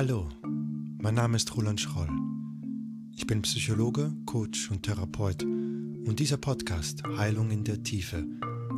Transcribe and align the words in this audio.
Hallo, 0.00 0.28
mein 0.98 1.14
Name 1.14 1.36
ist 1.36 1.56
Roland 1.56 1.80
Schroll. 1.80 2.08
Ich 3.16 3.26
bin 3.26 3.42
Psychologe, 3.42 4.14
Coach 4.24 4.70
und 4.70 4.84
Therapeut 4.84 5.42
und 5.42 6.16
dieser 6.20 6.36
Podcast 6.36 7.02
Heilung 7.04 7.50
in 7.50 7.64
der 7.64 7.82
Tiefe 7.82 8.26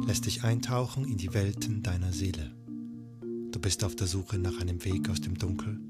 lässt 0.06 0.26
dich 0.26 0.42
eintauchen 0.42 1.04
in 1.04 1.18
die 1.18 1.34
Welten 1.34 1.82
deiner 1.82 2.12
Seele. 2.12 2.56
Du 3.50 3.60
bist 3.60 3.84
auf 3.84 3.94
der 3.94 4.06
Suche 4.06 4.38
nach 4.38 4.60
einem 4.60 4.84
Weg 4.84 5.10
aus 5.10 5.20
dem 5.20 5.36
Dunkel. 5.36 5.80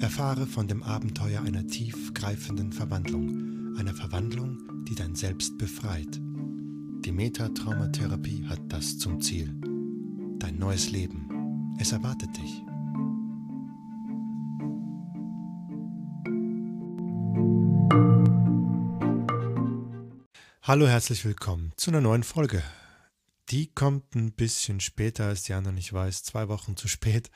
Erfahre 0.00 0.46
von 0.46 0.66
dem 0.66 0.82
Abenteuer 0.82 1.42
einer 1.42 1.66
tiefgreifenden 1.66 2.72
Verwandlung, 2.72 3.76
einer 3.76 3.94
Verwandlung, 3.94 4.58
die 4.88 4.94
dein 4.94 5.14
Selbst 5.14 5.58
befreit. 5.58 6.20
Die 7.04 7.12
Metatraumatherapie 7.12 8.46
hat 8.48 8.60
das 8.68 8.98
zum 8.98 9.20
Ziel. 9.20 9.54
Dein 10.38 10.56
neues 10.56 10.90
Leben. 10.90 11.76
Es 11.78 11.92
erwartet 11.92 12.30
dich. 12.34 12.62
Hallo, 20.62 20.86
herzlich 20.86 21.26
willkommen 21.26 21.74
zu 21.76 21.90
einer 21.90 22.00
neuen 22.00 22.22
Folge. 22.22 22.62
Die 23.50 23.66
kommt 23.66 24.14
ein 24.14 24.32
bisschen 24.32 24.80
später 24.80 25.26
als 25.26 25.42
die 25.42 25.52
anderen, 25.52 25.76
ich 25.76 25.92
weiß, 25.92 26.22
zwei 26.22 26.48
Wochen 26.48 26.74
zu 26.74 26.88
spät. 26.88 27.30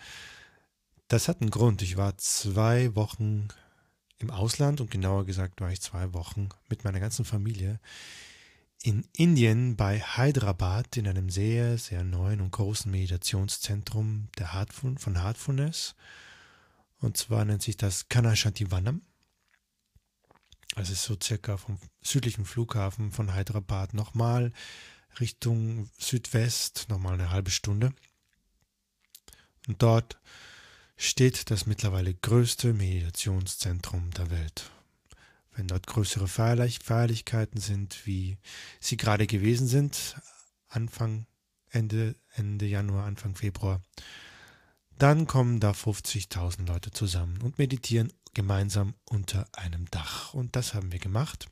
Das 1.08 1.28
hat 1.28 1.42
einen 1.42 1.50
Grund. 1.50 1.82
Ich 1.82 1.98
war 1.98 2.16
zwei 2.16 2.94
Wochen 2.94 3.48
im 4.16 4.30
Ausland 4.30 4.80
und 4.80 4.90
genauer 4.90 5.26
gesagt 5.26 5.60
war 5.60 5.70
ich 5.70 5.82
zwei 5.82 6.14
Wochen 6.14 6.48
mit 6.70 6.84
meiner 6.84 7.00
ganzen 7.00 7.26
Familie 7.26 7.80
in 8.82 9.06
Indien 9.12 9.76
bei 9.76 10.00
Hyderabad 10.00 10.96
in 10.96 11.08
einem 11.08 11.30
sehr, 11.30 11.78
sehr 11.78 12.04
neuen 12.04 12.40
und 12.40 12.52
großen 12.52 12.90
Meditationszentrum 12.90 14.28
der 14.38 14.52
Heartful 14.52 14.98
von 14.98 15.22
Heartfulness. 15.22 15.94
Und 17.00 17.16
zwar 17.16 17.44
nennt 17.44 17.62
sich 17.62 17.76
das 17.76 18.08
Kanashantivanam. 18.08 19.02
Also 20.74 20.92
ist 20.92 21.04
so 21.04 21.16
circa 21.20 21.56
vom 21.56 21.78
südlichen 22.02 22.44
Flughafen 22.44 23.10
von 23.10 23.34
Hyderabad 23.34 23.94
nochmal 23.94 24.52
Richtung 25.18 25.90
Südwest, 25.98 26.86
nochmal 26.88 27.14
eine 27.14 27.30
halbe 27.30 27.50
Stunde. 27.50 27.92
Und 29.66 29.82
dort 29.82 30.20
steht 30.96 31.50
das 31.50 31.66
mittlerweile 31.66 32.14
größte 32.14 32.74
Meditationszentrum 32.74 34.10
der 34.12 34.30
Welt. 34.30 34.70
Wenn 35.58 35.66
dort 35.66 35.88
größere 35.88 36.28
Feierlich 36.28 36.78
Feierlichkeiten 36.84 37.60
sind, 37.60 38.06
wie 38.06 38.38
sie 38.78 38.96
gerade 38.96 39.26
gewesen 39.26 39.66
sind, 39.66 40.14
Anfang, 40.68 41.26
Ende, 41.68 42.14
Ende 42.36 42.64
Januar, 42.64 43.06
Anfang 43.06 43.34
Februar, 43.34 43.82
dann 44.98 45.26
kommen 45.26 45.58
da 45.58 45.72
50.000 45.72 46.64
Leute 46.64 46.92
zusammen 46.92 47.42
und 47.42 47.58
meditieren 47.58 48.12
gemeinsam 48.34 48.94
unter 49.04 49.48
einem 49.50 49.90
Dach. 49.90 50.32
Und 50.32 50.54
das 50.54 50.74
haben 50.74 50.92
wir 50.92 51.00
gemacht. 51.00 51.48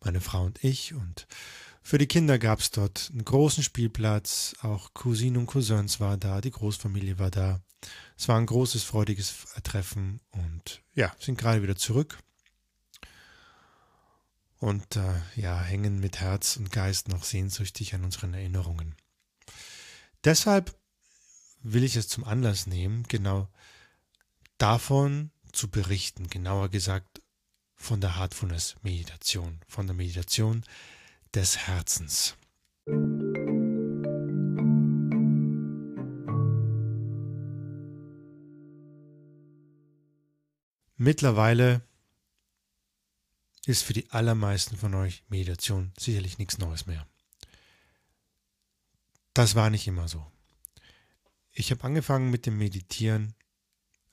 Meine 0.00 0.22
Frau 0.22 0.46
und 0.46 0.64
ich. 0.64 0.94
Und 0.94 1.26
für 1.82 1.98
die 1.98 2.06
Kinder 2.06 2.38
gab 2.38 2.60
es 2.60 2.70
dort 2.70 3.10
einen 3.12 3.24
großen 3.24 3.64
Spielplatz. 3.64 4.54
Auch 4.62 4.94
Cousinen 4.94 5.38
und 5.38 5.46
Cousins 5.46 6.00
waren 6.00 6.20
da. 6.20 6.40
Die 6.40 6.50
Großfamilie 6.50 7.18
war 7.18 7.30
da. 7.30 7.60
Es 8.16 8.28
war 8.28 8.38
ein 8.38 8.46
großes, 8.46 8.84
freudiges 8.84 9.46
Treffen. 9.64 10.20
Und 10.30 10.82
ja, 10.94 11.14
sind 11.18 11.38
gerade 11.38 11.62
wieder 11.62 11.76
zurück. 11.76 12.18
Und 14.58 14.94
äh, 14.94 15.20
ja, 15.34 15.60
hängen 15.60 15.98
mit 15.98 16.20
Herz 16.20 16.56
und 16.56 16.70
Geist 16.70 17.08
noch 17.08 17.24
sehnsüchtig 17.24 17.94
an 17.94 18.04
unseren 18.04 18.32
Erinnerungen. 18.32 18.94
Deshalb 20.22 20.72
will 21.62 21.82
ich 21.82 21.96
es 21.96 22.06
zum 22.06 22.22
Anlass 22.22 22.68
nehmen, 22.68 23.02
genau 23.08 23.48
davon 24.58 25.32
zu 25.52 25.68
berichten, 25.68 26.28
genauer 26.28 26.68
gesagt 26.68 27.20
von 27.74 28.00
der 28.00 28.16
Heartfulness 28.16 28.76
Meditation, 28.82 29.60
von 29.66 29.88
der 29.88 29.96
Meditation 29.96 30.64
des 31.34 31.58
Herzens. 31.66 32.36
Mittlerweile 40.96 41.82
ist 43.66 43.82
für 43.82 43.92
die 43.92 44.10
allermeisten 44.10 44.76
von 44.76 44.94
euch 44.94 45.24
Meditation 45.28 45.92
sicherlich 45.98 46.38
nichts 46.38 46.58
Neues 46.58 46.86
mehr. 46.86 47.06
Das 49.34 49.54
war 49.54 49.70
nicht 49.70 49.86
immer 49.86 50.08
so. 50.08 50.24
Ich 51.52 51.70
habe 51.70 51.84
angefangen 51.84 52.30
mit 52.30 52.46
dem 52.46 52.58
Meditieren 52.58 53.34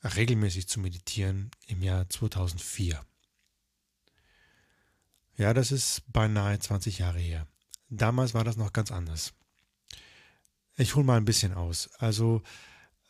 regelmäßig 0.02 0.68
zu 0.68 0.80
meditieren 0.80 1.50
im 1.66 1.82
Jahr 1.82 2.08
2004. 2.08 3.04
Ja, 5.40 5.54
das 5.54 5.72
ist 5.72 6.02
beinahe 6.12 6.58
20 6.58 6.98
Jahre 6.98 7.18
her. 7.18 7.46
Damals 7.88 8.34
war 8.34 8.44
das 8.44 8.58
noch 8.58 8.74
ganz 8.74 8.90
anders. 8.90 9.32
Ich 10.76 10.94
hole 10.94 11.06
mal 11.06 11.16
ein 11.16 11.24
bisschen 11.24 11.54
aus. 11.54 11.88
Also, 11.98 12.42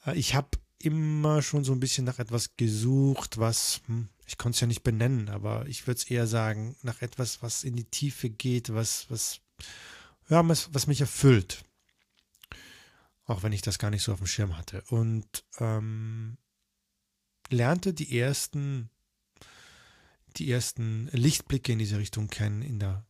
äh, 0.07 0.17
ich 0.17 0.37
habe 0.37 0.51
immer 0.79 1.43
schon 1.43 1.65
so 1.65 1.73
ein 1.73 1.81
bisschen 1.81 2.05
nach 2.05 2.21
etwas 2.21 2.57
gesucht, 2.57 3.39
was, 3.39 3.81
hm, 3.87 4.09
ich 4.27 4.39
konnte 4.39 4.55
es 4.55 4.61
ja 4.61 4.69
nicht 4.69 4.85
benennen, 4.85 5.29
aber 5.29 5.67
ich 5.67 5.89
würde 5.89 5.99
es 5.99 6.09
eher 6.09 6.29
sagen, 6.29 6.77
nach 6.83 7.03
etwas, 7.03 7.43
was 7.43 7.65
in 7.65 7.75
die 7.75 7.91
Tiefe 7.91 8.31
geht, 8.31 8.73
was, 8.73 9.11
was, 9.11 9.41
ja, 10.29 10.49
was, 10.49 10.73
was 10.73 10.87
mich 10.87 11.01
erfüllt. 11.01 11.65
Auch 13.25 13.43
wenn 13.43 13.53
ich 13.53 13.63
das 13.63 13.81
gar 13.81 13.91
nicht 13.91 14.05
so 14.05 14.13
auf 14.13 14.21
dem 14.21 14.29
Schirm 14.29 14.57
hatte. 14.57 14.85
Und 14.91 15.43
ähm, 15.59 16.39
lernte 17.49 17.93
die 17.93 18.17
ersten, 18.17 18.89
die 20.37 20.51
ersten 20.51 21.09
Lichtblicke 21.13 21.73
in 21.73 21.79
diese 21.79 21.99
Richtung 21.99 22.29
kennen 22.29 22.63
in 22.63 22.79
der, 22.79 23.07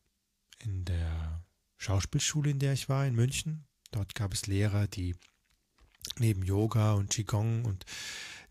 in 0.59 0.85
der 0.85 1.45
Schauspielschule, 1.79 2.51
in 2.51 2.59
der 2.59 2.73
ich 2.73 2.89
war, 2.89 3.07
in 3.07 3.15
München. 3.15 3.67
Dort 3.91 4.15
gab 4.15 4.33
es 4.33 4.47
Lehrer, 4.47 4.87
die 4.87 5.17
neben 6.19 6.43
Yoga 6.43 6.95
und 6.95 7.11
Qigong 7.11 7.65
und 7.65 7.85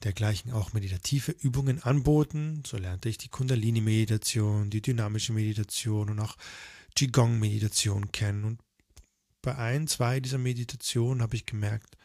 dergleichen 0.03 0.51
auch 0.51 0.73
meditative 0.73 1.31
Übungen 1.31 1.81
anboten. 1.83 2.63
So 2.65 2.77
lernte 2.77 3.09
ich 3.09 3.17
die 3.17 3.29
Kundalini-Meditation, 3.29 4.69
die 4.69 4.81
dynamische 4.81 5.33
Meditation 5.33 6.09
und 6.09 6.19
auch 6.19 6.35
Qigong-Meditation 6.95 8.11
kennen. 8.11 8.43
Und 8.43 8.61
bei 9.41 9.55
ein, 9.55 9.87
zwei 9.87 10.19
dieser 10.19 10.37
Meditationen 10.37 11.21
habe 11.21 11.35
ich 11.35 11.45
gemerkt, 11.45 11.97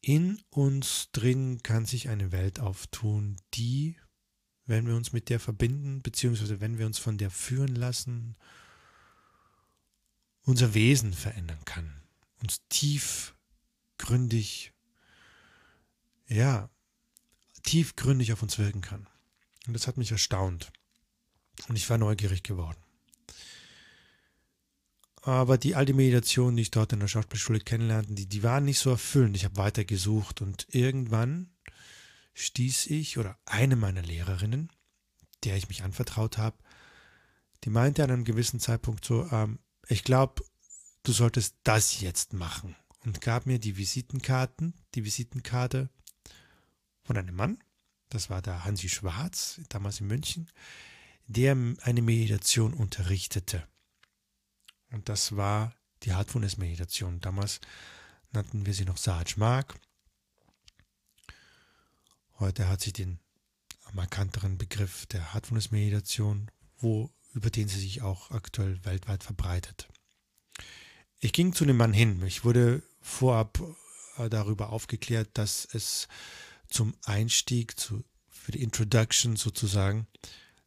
in 0.00 0.42
uns 0.50 1.08
drin 1.12 1.62
kann 1.62 1.86
sich 1.86 2.10
eine 2.10 2.30
Welt 2.30 2.60
auftun, 2.60 3.36
die, 3.54 3.96
wenn 4.66 4.86
wir 4.86 4.96
uns 4.96 5.12
mit 5.12 5.28
der 5.28 5.40
verbinden, 5.40 6.02
beziehungsweise 6.02 6.60
wenn 6.60 6.78
wir 6.78 6.86
uns 6.86 6.98
von 6.98 7.18
der 7.18 7.30
führen 7.30 7.74
lassen, 7.74 8.36
unser 10.42 10.74
Wesen 10.74 11.12
verändern 11.12 11.64
kann, 11.64 12.02
uns 12.42 12.62
tiefgründig, 12.68 14.72
ja, 16.26 16.70
tiefgründig 17.62 18.32
auf 18.32 18.42
uns 18.42 18.58
wirken 18.58 18.80
kann. 18.80 19.06
Und 19.66 19.74
das 19.74 19.86
hat 19.86 19.96
mich 19.96 20.12
erstaunt. 20.12 20.72
Und 21.68 21.76
ich 21.76 21.88
war 21.88 21.98
neugierig 21.98 22.42
geworden. 22.42 22.78
Aber 25.22 25.56
die 25.56 25.74
alte 25.74 25.94
Meditation, 25.94 26.56
die 26.56 26.62
ich 26.62 26.70
dort 26.70 26.92
in 26.92 27.00
der 27.00 27.08
Schauspielschule 27.08 27.60
kennenlernte, 27.60 28.12
die, 28.12 28.26
die 28.26 28.42
waren 28.42 28.66
nicht 28.66 28.78
so 28.78 28.90
erfüllend. 28.90 29.36
Ich 29.36 29.46
habe 29.46 29.56
weiter 29.56 29.84
gesucht 29.84 30.42
und 30.42 30.66
irgendwann 30.70 31.53
stieß 32.34 32.86
ich 32.86 33.18
oder 33.18 33.38
eine 33.46 33.76
meiner 33.76 34.02
Lehrerinnen, 34.02 34.70
der 35.44 35.56
ich 35.56 35.68
mich 35.68 35.82
anvertraut 35.82 36.38
habe, 36.38 36.56
die 37.64 37.70
meinte 37.70 38.04
an 38.04 38.10
einem 38.10 38.24
gewissen 38.24 38.60
Zeitpunkt 38.60 39.04
so, 39.04 39.28
ähm, 39.30 39.58
ich 39.88 40.04
glaube, 40.04 40.44
du 41.02 41.12
solltest 41.12 41.56
das 41.64 42.00
jetzt 42.00 42.32
machen 42.32 42.76
und 43.04 43.20
gab 43.20 43.46
mir 43.46 43.58
die 43.58 43.76
Visitenkarten, 43.76 44.74
die 44.94 45.04
Visitenkarte 45.04 45.88
von 47.02 47.16
einem 47.16 47.34
Mann, 47.34 47.62
das 48.08 48.30
war 48.30 48.42
der 48.42 48.64
Hansi 48.64 48.88
Schwarz, 48.88 49.60
damals 49.68 50.00
in 50.00 50.06
München, 50.06 50.50
der 51.26 51.56
eine 51.82 52.02
Meditation 52.02 52.74
unterrichtete. 52.74 53.66
Und 54.90 55.08
das 55.08 55.36
war 55.36 55.74
die 56.02 56.14
Heartfulness-Meditation. 56.14 57.20
Damals 57.20 57.60
nannten 58.30 58.66
wir 58.66 58.74
sie 58.74 58.84
noch 58.84 58.98
Sahaj 58.98 59.36
Mark. 59.36 59.74
Heute 62.38 62.68
hat 62.68 62.80
sie 62.80 62.92
den 62.92 63.20
markanteren 63.92 64.58
Begriff 64.58 65.06
der 65.06 65.34
Heartfulness-Meditation, 65.34 66.50
über 66.80 67.50
den 67.50 67.68
sie 67.68 67.80
sich 67.80 68.02
auch 68.02 68.30
aktuell 68.30 68.84
weltweit 68.84 69.22
verbreitet. 69.22 69.88
Ich 71.20 71.32
ging 71.32 71.52
zu 71.52 71.64
dem 71.64 71.76
Mann 71.76 71.92
hin. 71.92 72.22
Ich 72.26 72.44
wurde 72.44 72.82
vorab 73.00 73.60
äh, 74.18 74.28
darüber 74.28 74.70
aufgeklärt, 74.70 75.30
dass 75.34 75.66
es 75.72 76.08
zum 76.68 76.94
Einstieg, 77.04 77.78
zu, 77.78 78.04
für 78.28 78.52
die 78.52 78.62
Introduction 78.62 79.36
sozusagen, 79.36 80.06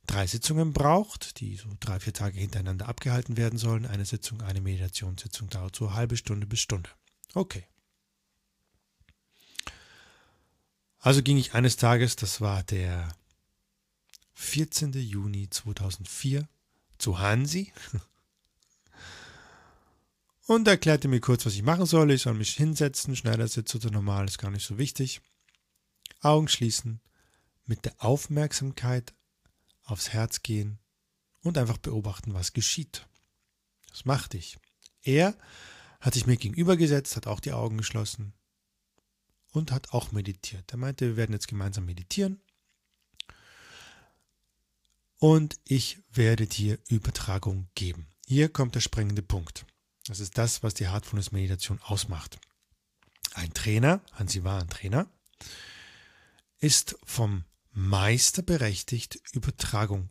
drei 0.08 0.26
Sitzungen 0.26 0.74
braucht, 0.74 1.40
die 1.42 1.58
so 1.58 1.68
drei, 1.80 2.00
vier 2.00 2.14
Tage 2.14 2.40
hintereinander 2.40 2.88
abgehalten 2.88 3.36
werden 3.38 3.60
sollen. 3.60 3.86
Eine 3.86 4.06
Sitzung, 4.06 4.42
eine 4.42 4.62
Meditationssitzung 4.62 5.50
dauert 5.50 5.76
so 5.76 5.88
eine 5.88 5.96
halbe 5.96 6.18
Stunde 6.18 6.48
bis 6.48 6.62
Stunde. 6.62 6.90
Okay. 7.34 7.66
Also 11.00 11.22
ging 11.22 11.38
ich 11.38 11.54
eines 11.54 11.78
Tages, 11.78 12.16
das 12.16 12.42
war 12.42 12.64
der 12.64 13.16
14. 14.34 14.94
Juni 14.94 15.50
2004, 15.50 16.48
zu 16.98 17.20
Hansi 17.20 17.72
und 20.48 20.68
erklärte 20.68 21.08
mir 21.08 21.20
kurz, 21.20 21.46
was 21.46 21.54
ich 21.54 21.62
machen 21.62 21.86
soll. 21.86 22.12
Ich 22.12 22.24
soll 22.24 22.34
mich 22.34 22.56
hinsetzen, 22.56 23.16
Schneidersitz 23.16 23.74
oder 23.76 23.92
normal, 23.92 24.26
ist 24.26 24.40
gar 24.40 24.52
nicht 24.52 24.66
so 24.66 24.78
wichtig. 24.78 25.22
Augen 26.22 26.48
schließen, 26.48 27.00
mit 27.66 27.86
der 27.86 27.94
Aufmerksamkeit 28.00 29.14
aufs 29.84 30.10
Herz 30.10 30.42
gehen 30.42 30.80
und 31.42 31.58
einfach 31.58 31.78
beobachten, 31.78 32.34
was 32.34 32.54
geschieht. 32.54 33.08
Das 33.92 34.06
machte 34.06 34.38
ich. 34.38 34.58
Er 35.04 35.38
hat 36.00 36.16
sich 36.16 36.26
mir 36.26 36.38
gegenübergesetzt, 36.38 37.16
hat 37.16 37.28
auch 37.28 37.40
die 37.40 37.54
Augen 37.54 37.78
geschlossen 37.78 38.34
und 39.58 39.72
hat 39.72 39.94
auch 39.94 40.12
meditiert. 40.12 40.72
Er 40.72 40.78
meinte, 40.78 41.06
wir 41.06 41.18
werden 41.18 41.34
jetzt 41.34 41.48
gemeinsam 41.48 41.86
meditieren 41.86 42.40
und 45.20 45.60
ich 45.66 46.00
werde 46.12 46.48
dir 46.48 46.78
Übertragung 46.88 47.68
geben. 47.76 48.08
Hier 48.28 48.50
kommt 48.50 48.76
der 48.76 48.82
springende 48.82 49.22
Punkt. 49.24 49.66
Das 50.06 50.20
ist 50.20 50.38
das, 50.38 50.64
was 50.64 50.74
die 50.74 50.88
Heartfulness 50.88 51.32
Meditation 51.32 51.80
ausmacht. 51.82 52.40
Ein 53.34 53.54
Trainer, 53.54 54.02
Hansi 54.14 54.44
war 54.44 54.62
ein 54.62 54.70
Trainer, 54.70 55.10
ist 56.60 56.98
vom 57.04 57.44
Meister 57.72 58.42
berechtigt, 58.42 59.20
Übertragung, 59.34 60.10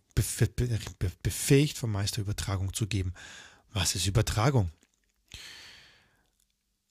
befähigt 1.23 1.79
vom 1.79 1.91
Meister 1.91 2.21
Übertragung 2.21 2.73
zu 2.73 2.87
geben. 2.87 3.15
Was 3.73 3.95
ist 3.95 4.07
Übertragung? 4.07 4.71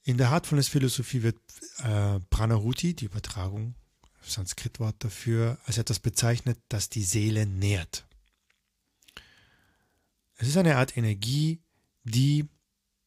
In 0.06 0.18
der 0.18 0.30
Heartfulness-Philosophie 0.30 1.24
wird 1.24 1.40
äh, 1.78 2.20
Pranahuti, 2.30 2.94
die 2.94 3.06
Übertragung, 3.06 3.74
Sanskritwort 4.22 4.94
dafür, 5.02 5.58
als 5.64 5.78
etwas 5.78 5.98
bezeichnet, 5.98 6.60
das 6.68 6.88
die 6.88 7.02
Seele 7.02 7.44
nährt. 7.44 8.06
Es 10.36 10.46
ist 10.46 10.56
eine 10.58 10.76
Art 10.76 10.96
Energie, 10.96 11.60
die 12.04 12.48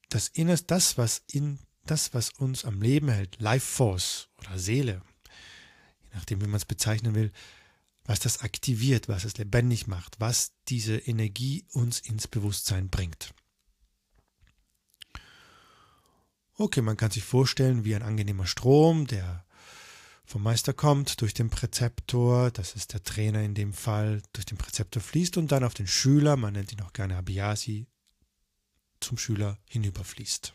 das 0.10 0.28
Innerste, 0.28 0.68
das, 0.68 0.98
was 0.98 1.24
in 1.32 1.60
das, 1.86 2.14
was 2.14 2.32
uns 2.32 2.66
am 2.66 2.82
Leben 2.82 3.08
hält, 3.08 3.40
Life 3.40 3.66
Force 3.66 4.28
oder 4.40 4.60
Seele, 4.60 5.02
je 6.02 6.16
nachdem, 6.16 6.42
wie 6.42 6.48
man 6.48 6.58
es 6.58 6.66
bezeichnen 6.66 7.16
will, 7.16 7.32
was 8.04 8.20
das 8.20 8.42
aktiviert, 8.42 9.08
was 9.08 9.24
es 9.24 9.38
lebendig 9.38 9.88
macht, 9.88 10.20
was 10.20 10.52
diese 10.68 10.98
Energie 10.98 11.66
uns 11.72 12.02
ins 12.02 12.28
Bewusstsein 12.28 12.90
bringt. 12.90 13.34
Okay, 16.60 16.82
man 16.82 16.98
kann 16.98 17.10
sich 17.10 17.24
vorstellen, 17.24 17.86
wie 17.86 17.96
ein 17.96 18.04
angenehmer 18.04 18.46
Strom, 18.46 19.08
der 19.08 19.46
vom 20.26 20.44
Meister 20.44 20.74
kommt, 20.74 21.22
durch 21.22 21.34
den 21.34 21.50
Präzeptor, 21.50 22.52
das 22.52 22.76
ist 22.76 22.92
der 22.92 23.02
Trainer 23.02 23.42
in 23.42 23.56
dem 23.56 23.72
Fall, 23.72 24.22
durch 24.34 24.46
den 24.46 24.58
Präzeptor 24.58 25.02
fließt 25.02 25.38
und 25.38 25.54
dann 25.54 25.64
auf 25.64 25.74
den 25.74 25.88
Schüler, 25.88 26.36
man 26.36 26.52
nennt 26.52 26.74
ihn 26.74 26.82
auch 26.82 26.92
gerne 26.92 27.16
Abhyasi, 27.16 27.88
zum 29.00 29.18
Schüler 29.18 29.58
hinüberfließt. 29.70 30.54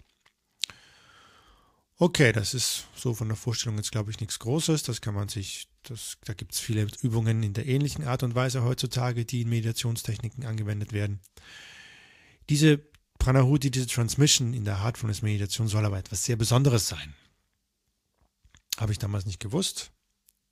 Okay, 1.97 2.33
das 2.33 2.53
ist 2.53 2.87
so 2.95 3.15
von 3.15 3.29
der 3.29 3.37
Vorstellung 3.39 3.79
jetzt, 3.79 3.91
glaube 3.91 4.11
ich, 4.11 4.21
nichts 4.21 4.39
Großes. 4.41 4.83
Das 4.83 5.01
kann 5.01 5.15
man 5.15 5.31
sich, 5.31 5.69
das, 5.85 6.19
da 6.27 6.35
gibt 6.35 6.53
es 6.53 6.61
viele 6.61 6.87
Übungen 7.01 7.43
in 7.43 7.55
der 7.55 7.65
ähnlichen 7.65 8.05
Art 8.05 8.23
und 8.23 8.35
Weise 8.35 8.63
heutzutage, 8.63 9.25
die 9.25 9.41
in 9.41 9.49
Meditationstechniken 9.49 10.45
angewendet 10.45 10.93
werden. 10.93 11.21
Diese 12.51 12.85
Pranahuti, 13.25 13.71
diese 13.71 13.87
Transmission 13.87 14.53
in 14.53 14.67
der 14.67 14.85
Heartfulness-Meditation 14.85 15.67
soll 15.67 15.87
aber 15.87 15.97
etwas 15.97 16.25
sehr 16.25 16.37
Besonderes 16.37 16.89
sein. 16.89 17.15
Habe 18.77 18.93
ich 18.93 18.99
damals 18.99 19.25
nicht 19.25 19.41
gewusst. 19.41 19.93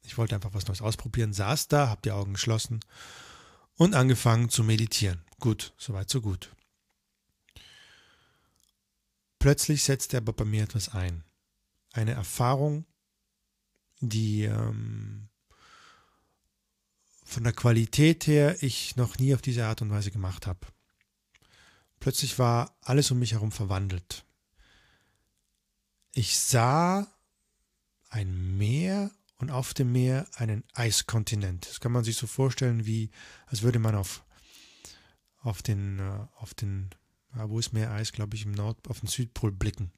Ich 0.04 0.16
wollte 0.16 0.34
einfach 0.34 0.54
was 0.54 0.66
Neues 0.66 0.80
ausprobieren, 0.80 1.34
saß 1.34 1.68
da, 1.68 1.90
habe 1.90 2.00
die 2.02 2.12
Augen 2.12 2.32
geschlossen 2.32 2.80
und 3.76 3.94
angefangen 3.94 4.48
zu 4.48 4.64
meditieren. 4.64 5.22
Gut, 5.38 5.74
soweit 5.76 6.08
so 6.08 6.22
gut. 6.22 6.50
Plötzlich 9.38 9.84
setzte 9.84 10.16
aber 10.16 10.32
bei 10.32 10.46
mir 10.46 10.62
etwas 10.62 10.88
ein. 10.88 11.24
Eine 11.92 12.12
Erfahrung, 12.12 12.86
die 14.00 14.44
ähm, 14.44 15.28
von 17.22 17.44
der 17.44 17.52
Qualität 17.52 18.26
her 18.26 18.62
ich 18.62 18.96
noch 18.96 19.18
nie 19.18 19.34
auf 19.34 19.42
diese 19.42 19.66
Art 19.66 19.82
und 19.82 19.90
Weise 19.90 20.10
gemacht 20.10 20.46
habe. 20.46 20.66
Plötzlich 22.02 22.36
war 22.40 22.76
alles 22.80 23.12
um 23.12 23.20
mich 23.20 23.30
herum 23.30 23.52
verwandelt. 23.52 24.24
Ich 26.14 26.36
sah 26.36 27.06
ein 28.08 28.58
Meer 28.58 29.12
und 29.36 29.52
auf 29.52 29.72
dem 29.72 29.92
Meer 29.92 30.26
einen 30.34 30.64
Eiskontinent. 30.74 31.68
Das 31.68 31.78
kann 31.78 31.92
man 31.92 32.02
sich 32.02 32.16
so 32.16 32.26
vorstellen, 32.26 32.86
wie 32.86 33.12
als 33.46 33.62
würde 33.62 33.78
man 33.78 33.94
auf, 33.94 34.24
auf 35.42 35.62
den, 35.62 36.00
äh, 36.00 36.26
auf 36.38 36.54
den, 36.54 36.90
ja, 37.36 37.48
wo 37.48 37.60
ist 37.60 37.72
Meereis, 37.72 38.10
glaube 38.10 38.34
ich, 38.34 38.46
im 38.46 38.50
Nord, 38.50 38.88
auf 38.88 38.98
den 38.98 39.08
Südpol 39.08 39.52
blicken. 39.52 39.92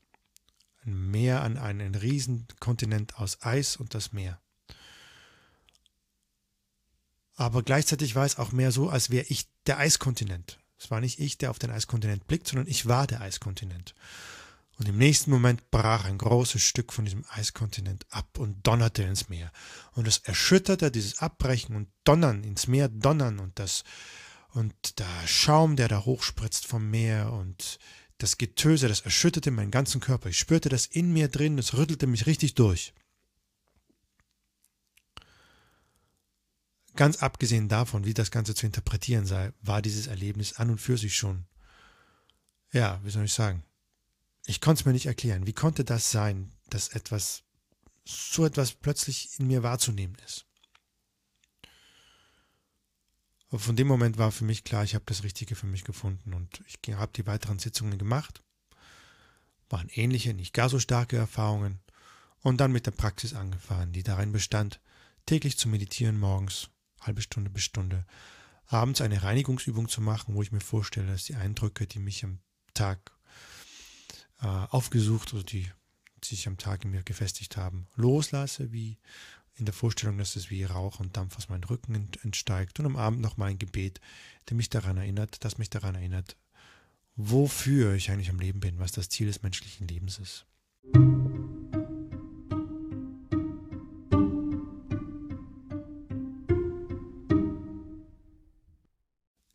Ein 0.85 1.11
Meer 1.11 1.41
an 1.41 1.57
einen 1.57 1.95
Riesenkontinent 1.95 3.19
aus 3.19 3.41
Eis 3.41 3.77
und 3.77 3.95
das 3.95 4.13
Meer. 4.13 4.39
Aber 7.35 7.63
gleichzeitig 7.63 8.15
war 8.15 8.27
es 8.27 8.37
auch 8.37 8.53
mehr 8.53 8.73
so, 8.73 8.91
als 8.91 9.09
wäre 9.09 9.25
ich 9.31 9.49
der 9.65 9.79
Eiskontinent. 9.79 10.59
Es 10.85 10.91
war 10.91 11.01
nicht 11.01 11.19
ich, 11.19 11.39
der 11.39 11.51
auf 11.51 11.59
den 11.59 11.71
Eiskontinent 11.71 12.27
blickt, 12.27 12.47
sondern 12.47 12.67
ich 12.67 12.85
war 12.87 13.07
der 13.07 13.23
Eiskontinent. 13.23 13.95
Und 14.77 14.87
im 14.87 14.99
nächsten 14.99 15.31
Moment 15.31 15.71
brach 15.71 16.05
ein 16.05 16.19
großes 16.19 16.61
Stück 16.61 16.93
von 16.93 17.07
diesem 17.07 17.25
Eiskontinent 17.31 18.05
ab 18.11 18.39
und 18.39 18.67
donnerte 18.67 19.03
ins 19.03 19.31
Meer. 19.31 19.51
Und 19.93 20.07
es 20.07 20.19
erschütterte 20.19 20.91
dieses 20.91 21.21
Abbrechen 21.21 21.75
und 21.75 21.89
Donnern 22.05 22.45
ins 22.45 22.67
Meer 22.67 22.89
donnern 22.89 23.39
und 23.39 23.59
das 23.59 23.85
und 24.53 24.99
der 24.99 25.27
Schaum, 25.27 25.75
der 25.75 25.89
da 25.89 26.05
hochspritzt 26.05 26.67
vom 26.67 26.91
Meer 26.91 27.33
und 27.33 27.79
das 28.19 28.37
Getöse, 28.37 28.87
das 28.87 29.01
erschütterte 29.01 29.51
meinen 29.51 29.71
ganzen 29.71 30.01
Körper. 30.01 30.29
Ich 30.29 30.39
spürte 30.39 30.69
das 30.69 30.87
in 30.87 31.13
mir 31.13 31.29
drin, 31.29 31.59
es 31.59 31.75
rüttelte 31.75 32.07
mich 32.07 32.27
richtig 32.27 32.55
durch. 32.55 32.93
Ganz 36.97 37.17
abgesehen 37.17 37.69
davon, 37.69 38.05
wie 38.05 38.15
das 38.15 38.31
Ganze 38.31 38.55
zu 38.55 38.67
interpretieren 38.67 39.27
sei, 39.27 39.53
war 39.63 39.83
dieses 39.83 40.07
Erlebnis 40.07 40.55
an 40.55 40.71
und 40.71 40.81
für 40.81 40.97
sich 40.97 41.17
schon, 41.17 41.47
ja, 42.73 43.01
wie 43.03 43.11
soll 43.11 43.25
ich 43.25 43.33
sagen, 43.33 43.65
ich 44.47 44.61
konnte 44.61 44.81
es 44.81 44.87
mir 44.87 44.93
nicht 44.93 45.07
erklären. 45.07 45.47
Wie 45.47 45.53
konnte 45.53 45.85
das 45.85 46.11
sein, 46.11 46.53
dass 46.69 46.89
etwas, 46.89 47.43
so 48.05 48.45
etwas 48.45 48.73
plötzlich 48.73 49.39
in 49.39 49.47
mir 49.47 49.63
wahrzunehmen 49.63 50.17
ist? 50.25 50.47
Aber 53.49 53.59
von 53.59 53.77
dem 53.77 53.87
Moment 53.87 54.19
war 54.19 54.33
für 54.33 54.45
mich 54.45 54.65
klar, 54.65 54.85
ich 54.85 54.95
habe 54.95 55.05
das 55.07 55.23
Richtige 55.23 55.55
für 55.55 55.67
mich 55.67 55.85
gefunden 55.85 56.35
und 56.35 56.63
ich 56.67 56.95
habe 56.95 57.13
die 57.15 57.27
weiteren 57.27 57.59
Sitzungen 57.59 57.99
gemacht. 57.99 58.43
Waren 59.69 59.89
ähnliche, 59.89 60.35
nicht 60.35 60.53
gar 60.53 60.69
so 60.69 60.79
starke 60.79 61.17
Erfahrungen 61.17 61.81
und 62.41 62.59
dann 62.59 62.73
mit 62.73 62.87
der 62.87 62.91
Praxis 62.91 63.33
angefahren, 63.33 63.93
die 63.93 64.03
darin 64.03 64.33
bestand, 64.33 64.81
täglich 65.25 65.57
zu 65.57 65.69
meditieren 65.69 66.19
morgens, 66.19 66.69
halbe 67.07 67.23
Stunde 67.23 67.51
bis 67.51 67.63
Stunde, 67.65 68.07
abends 68.67 69.01
eine 69.01 69.23
Reinigungsübung 69.23 69.89
zu 69.89 70.01
machen, 70.01 70.35
wo 70.35 70.43
ich 70.43 70.53
mir 70.53 70.61
vorstelle, 70.61 71.07
dass 71.07 71.25
die 71.25 71.37
Eindrücke, 71.37 71.87
die 71.87 71.99
mich 71.99 72.25
am 72.25 72.39
Tag 72.73 73.13
äh, 74.41 74.47
aufgesucht 74.47 75.33
oder 75.35 75.43
die 75.43 75.71
sich 76.25 76.47
am 76.49 76.57
Tag 76.57 76.85
in 76.85 76.91
mir 76.91 77.03
gefestigt 77.03 77.57
haben, 77.57 77.87
loslasse, 77.97 78.73
wie 78.73 78.99
in 79.57 79.67
der 79.67 79.75
Vorstellung, 79.75 80.19
dass 80.19 80.37
es 80.37 80.51
wie 80.51 80.65
Rauch 80.65 81.01
und 81.01 81.17
Dampf 81.17 81.37
aus 81.37 81.49
meinem 81.49 81.65
Rücken 81.65 82.09
entsteigt 82.23 82.81
und 82.81 82.87
am 82.87 82.97
Abend 82.97 83.21
noch 83.21 83.37
mal 83.37 83.47
ein 83.47 83.59
Gebet, 83.59 84.01
der 84.49 84.57
mich 84.57 84.69
daran 84.69 84.97
erinnert, 84.97 85.45
das 85.45 85.59
mich 85.59 85.71
daran 85.71 85.95
erinnert, 85.95 86.37
wofür 87.15 87.95
ich 87.95 88.11
eigentlich 88.11 88.31
am 88.31 88.41
Leben 88.41 88.61
bin, 88.61 88.79
was 88.79 88.93
das 88.93 89.09
Ziel 89.09 89.29
des 89.29 89.43
menschlichen 89.43 89.87
Lebens 89.87 90.19
ist. 90.19 90.47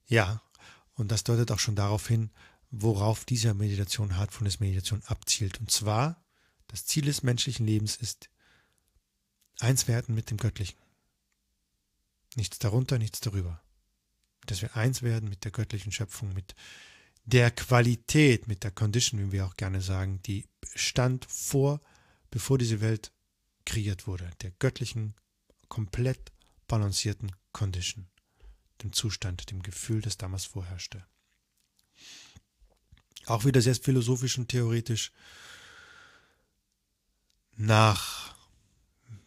Ja, 0.09 0.41
und 0.95 1.11
das 1.11 1.23
deutet 1.23 1.51
auch 1.51 1.59
schon 1.59 1.75
darauf 1.75 2.07
hin, 2.07 2.31
worauf 2.71 3.23
diese 3.23 3.53
Meditation, 3.53 4.17
Heartfulness 4.17 4.59
Meditation 4.59 5.01
abzielt. 5.05 5.59
Und 5.59 5.71
zwar, 5.71 6.21
das 6.67 6.85
Ziel 6.85 7.05
des 7.05 7.23
menschlichen 7.23 7.65
Lebens 7.65 7.95
ist, 7.95 8.29
eins 9.59 9.87
werden 9.87 10.15
mit 10.15 10.31
dem 10.31 10.37
Göttlichen. 10.37 10.77
Nichts 12.35 12.59
darunter, 12.59 12.97
nichts 12.97 13.21
darüber. 13.21 13.61
Dass 14.45 14.61
wir 14.61 14.75
eins 14.75 15.01
werden 15.03 15.29
mit 15.29 15.45
der 15.45 15.51
göttlichen 15.51 15.91
Schöpfung, 15.91 16.33
mit 16.33 16.55
der 17.25 17.51
Qualität, 17.51 18.47
mit 18.47 18.63
der 18.63 18.71
Condition, 18.71 19.19
wie 19.19 19.31
wir 19.31 19.45
auch 19.45 19.55
gerne 19.55 19.81
sagen, 19.81 20.21
die 20.23 20.47
stand 20.75 21.25
vor, 21.25 21.81
bevor 22.31 22.57
diese 22.57 22.81
Welt 22.81 23.11
kreiert 23.65 24.07
wurde, 24.07 24.29
der 24.41 24.51
göttlichen, 24.51 25.13
komplett 25.67 26.31
balancierten 26.67 27.31
Condition. 27.51 28.07
Dem 28.83 28.93
Zustand, 28.93 29.51
dem 29.51 29.61
Gefühl, 29.61 30.01
das 30.01 30.17
damals 30.17 30.45
vorherrschte. 30.45 31.05
Auch 33.25 33.45
wieder 33.45 33.61
sehr 33.61 33.75
philosophisch 33.75 34.37
und 34.37 34.49
theoretisch. 34.49 35.11
Nach 37.55 38.35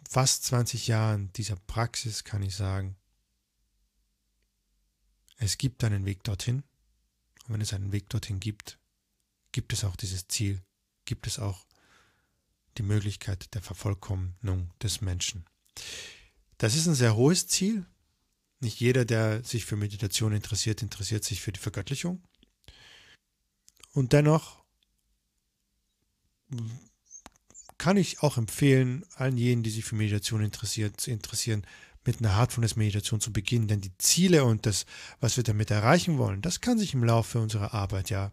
fast 0.09 0.45
20 0.45 0.87
Jahren 0.89 1.33
dieser 1.35 1.57
Praxis 1.57 2.25
kann 2.25 2.43
ich 2.43 2.57
sagen, 2.57 2.97
es 5.37 5.59
gibt 5.59 5.83
einen 5.85 6.05
Weg 6.05 6.23
dorthin. 6.25 6.63
Und 7.47 7.55
wenn 7.55 7.61
es 7.61 7.73
einen 7.73 7.93
Weg 7.93 8.09
dorthin 8.09 8.41
gibt, 8.41 8.79
gibt 9.51 9.73
es 9.73 9.85
auch 9.85 9.97
dieses 9.97 10.29
Ziel, 10.29 10.63
gibt 11.05 11.27
es 11.27 11.39
auch 11.39 11.67
die 12.79 12.83
Möglichkeit 12.83 13.53
der 13.55 13.63
Vervollkommnung 13.63 14.71
des 14.81 15.01
Menschen. 15.01 15.45
Das 16.59 16.75
ist 16.77 16.87
ein 16.87 16.95
sehr 16.95 17.17
hohes 17.17 17.49
Ziel. 17.49 17.85
Nicht 18.63 18.79
jeder, 18.79 19.05
der 19.05 19.43
sich 19.43 19.65
für 19.65 19.77
Meditation 19.77 20.33
interessiert, 20.33 20.83
interessiert 20.83 21.25
sich 21.25 21.41
für 21.41 21.51
die 21.51 21.59
Vergöttlichung. 21.59 22.23
Und 23.93 24.13
dennoch 24.13 24.63
kann 27.79 27.97
ich 27.97 28.23
auch 28.23 28.37
empfehlen, 28.37 29.05
allen 29.17 29.37
jenen, 29.37 29.65
die 29.65 29.71
sich 29.71 29.85
für 29.85 29.97
Meditation 29.97 30.43
interessiert, 30.45 31.09
interessieren, 31.09 31.67
mit 32.05 32.21
einer 32.21 32.37
Heartfulness-Meditation 32.37 33.21
zu 33.21 33.33
beginnen. 33.33 33.67
Denn 33.67 33.81
die 33.81 33.97
Ziele 33.99 34.45
und 34.45 34.65
das, 34.65 34.87
was 35.19 35.37
wir 35.37 35.43
damit 35.43 35.73
erreichen 35.73 36.19
wollen, 36.19 36.41
das 36.41 36.61
kann 36.61 36.79
sich 36.79 36.95
im 36.95 37.03
Laufe 37.03 37.41
unserer 37.41 37.75
Arbeit 37.75 38.11
ja, 38.11 38.31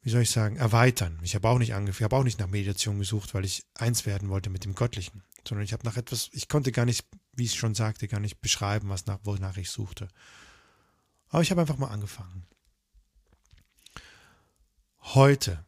wie 0.00 0.10
soll 0.10 0.22
ich 0.22 0.30
sagen, 0.30 0.56
erweitern. 0.56 1.20
Ich 1.22 1.34
habe 1.34 1.48
auch 1.48 1.58
nicht 1.58 1.74
angefangen, 1.74 1.98
ich 1.98 2.04
habe 2.04 2.16
auch 2.16 2.24
nicht 2.24 2.40
nach 2.40 2.48
Meditation 2.48 2.98
gesucht, 2.98 3.34
weil 3.34 3.44
ich 3.44 3.66
eins 3.74 4.06
werden 4.06 4.30
wollte 4.30 4.48
mit 4.48 4.64
dem 4.64 4.74
Göttlichen, 4.74 5.22
sondern 5.46 5.66
ich 5.66 5.74
habe 5.74 5.84
nach 5.84 5.98
etwas, 5.98 6.30
ich 6.32 6.48
konnte 6.48 6.72
gar 6.72 6.86
nicht, 6.86 7.06
wie 7.34 7.44
ich 7.44 7.54
schon 7.54 7.74
sagte, 7.74 8.08
gar 8.08 8.20
nicht 8.20 8.40
beschreiben, 8.40 8.88
was 8.88 9.06
nach, 9.06 9.18
wonach 9.24 9.56
ich 9.56 9.70
suchte. 9.70 10.08
Aber 11.28 11.42
ich 11.42 11.50
habe 11.50 11.60
einfach 11.60 11.78
mal 11.78 11.88
angefangen. 11.88 12.46
Heute 15.00 15.64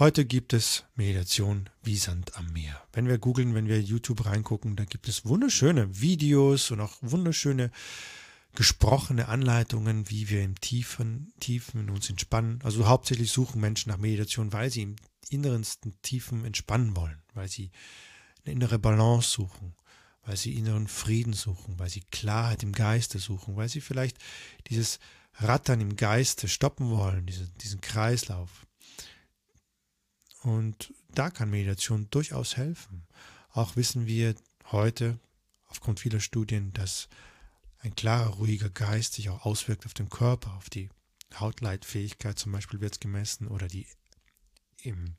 Heute 0.00 0.24
gibt 0.24 0.54
es 0.54 0.84
Meditation 0.94 1.68
wie 1.82 1.96
Sand 1.96 2.34
am 2.36 2.50
Meer. 2.54 2.82
Wenn 2.94 3.06
wir 3.06 3.18
googeln, 3.18 3.54
wenn 3.54 3.68
wir 3.68 3.82
YouTube 3.82 4.24
reingucken, 4.24 4.74
da 4.74 4.86
gibt 4.86 5.08
es 5.08 5.26
wunderschöne 5.26 6.00
Videos 6.00 6.70
und 6.70 6.80
auch 6.80 6.96
wunderschöne 7.02 7.70
gesprochene 8.54 9.28
Anleitungen, 9.28 10.08
wie 10.08 10.30
wir 10.30 10.42
im 10.42 10.58
Tiefen, 10.58 11.34
Tiefen 11.38 11.90
uns 11.90 12.08
entspannen. 12.08 12.60
Also 12.64 12.86
hauptsächlich 12.86 13.30
suchen 13.30 13.60
Menschen 13.60 13.90
nach 13.90 13.98
Meditation, 13.98 14.54
weil 14.54 14.70
sie 14.70 14.82
im 14.84 14.96
innerensten 15.28 15.92
Tiefen 16.00 16.46
entspannen 16.46 16.96
wollen, 16.96 17.20
weil 17.34 17.48
sie 17.48 17.70
eine 18.46 18.54
innere 18.54 18.78
Balance 18.78 19.28
suchen, 19.28 19.74
weil 20.22 20.36
sie 20.36 20.54
inneren 20.54 20.88
Frieden 20.88 21.32
suchen, 21.32 21.78
weil 21.78 21.88
sie 21.88 22.02
Klarheit 22.10 22.62
im 22.62 22.72
Geiste 22.72 23.18
suchen, 23.18 23.56
weil 23.56 23.68
sie 23.68 23.80
vielleicht 23.80 24.18
dieses 24.68 24.98
Rattern 25.34 25.80
im 25.80 25.96
Geiste 25.96 26.48
stoppen 26.48 26.90
wollen, 26.90 27.26
diesen, 27.26 27.52
diesen 27.58 27.80
Kreislauf. 27.80 28.66
Und 30.42 30.92
da 31.08 31.30
kann 31.30 31.50
Meditation 31.50 32.08
durchaus 32.10 32.56
helfen. 32.56 33.06
Auch 33.50 33.76
wissen 33.76 34.06
wir 34.06 34.34
heute 34.70 35.18
aufgrund 35.66 36.00
vieler 36.00 36.20
Studien, 36.20 36.72
dass 36.72 37.08
ein 37.78 37.94
klarer, 37.94 38.30
ruhiger 38.34 38.70
Geist 38.70 39.14
sich 39.14 39.30
auch 39.30 39.44
auswirkt 39.44 39.86
auf 39.86 39.94
den 39.94 40.10
Körper, 40.10 40.54
auf 40.54 40.68
die 40.68 40.90
Hautleitfähigkeit 41.34 42.38
zum 42.38 42.52
Beispiel 42.52 42.80
wird 42.80 42.94
es 42.94 43.00
gemessen 43.00 43.46
oder 43.46 43.68
die 43.68 43.86
im 44.82 45.16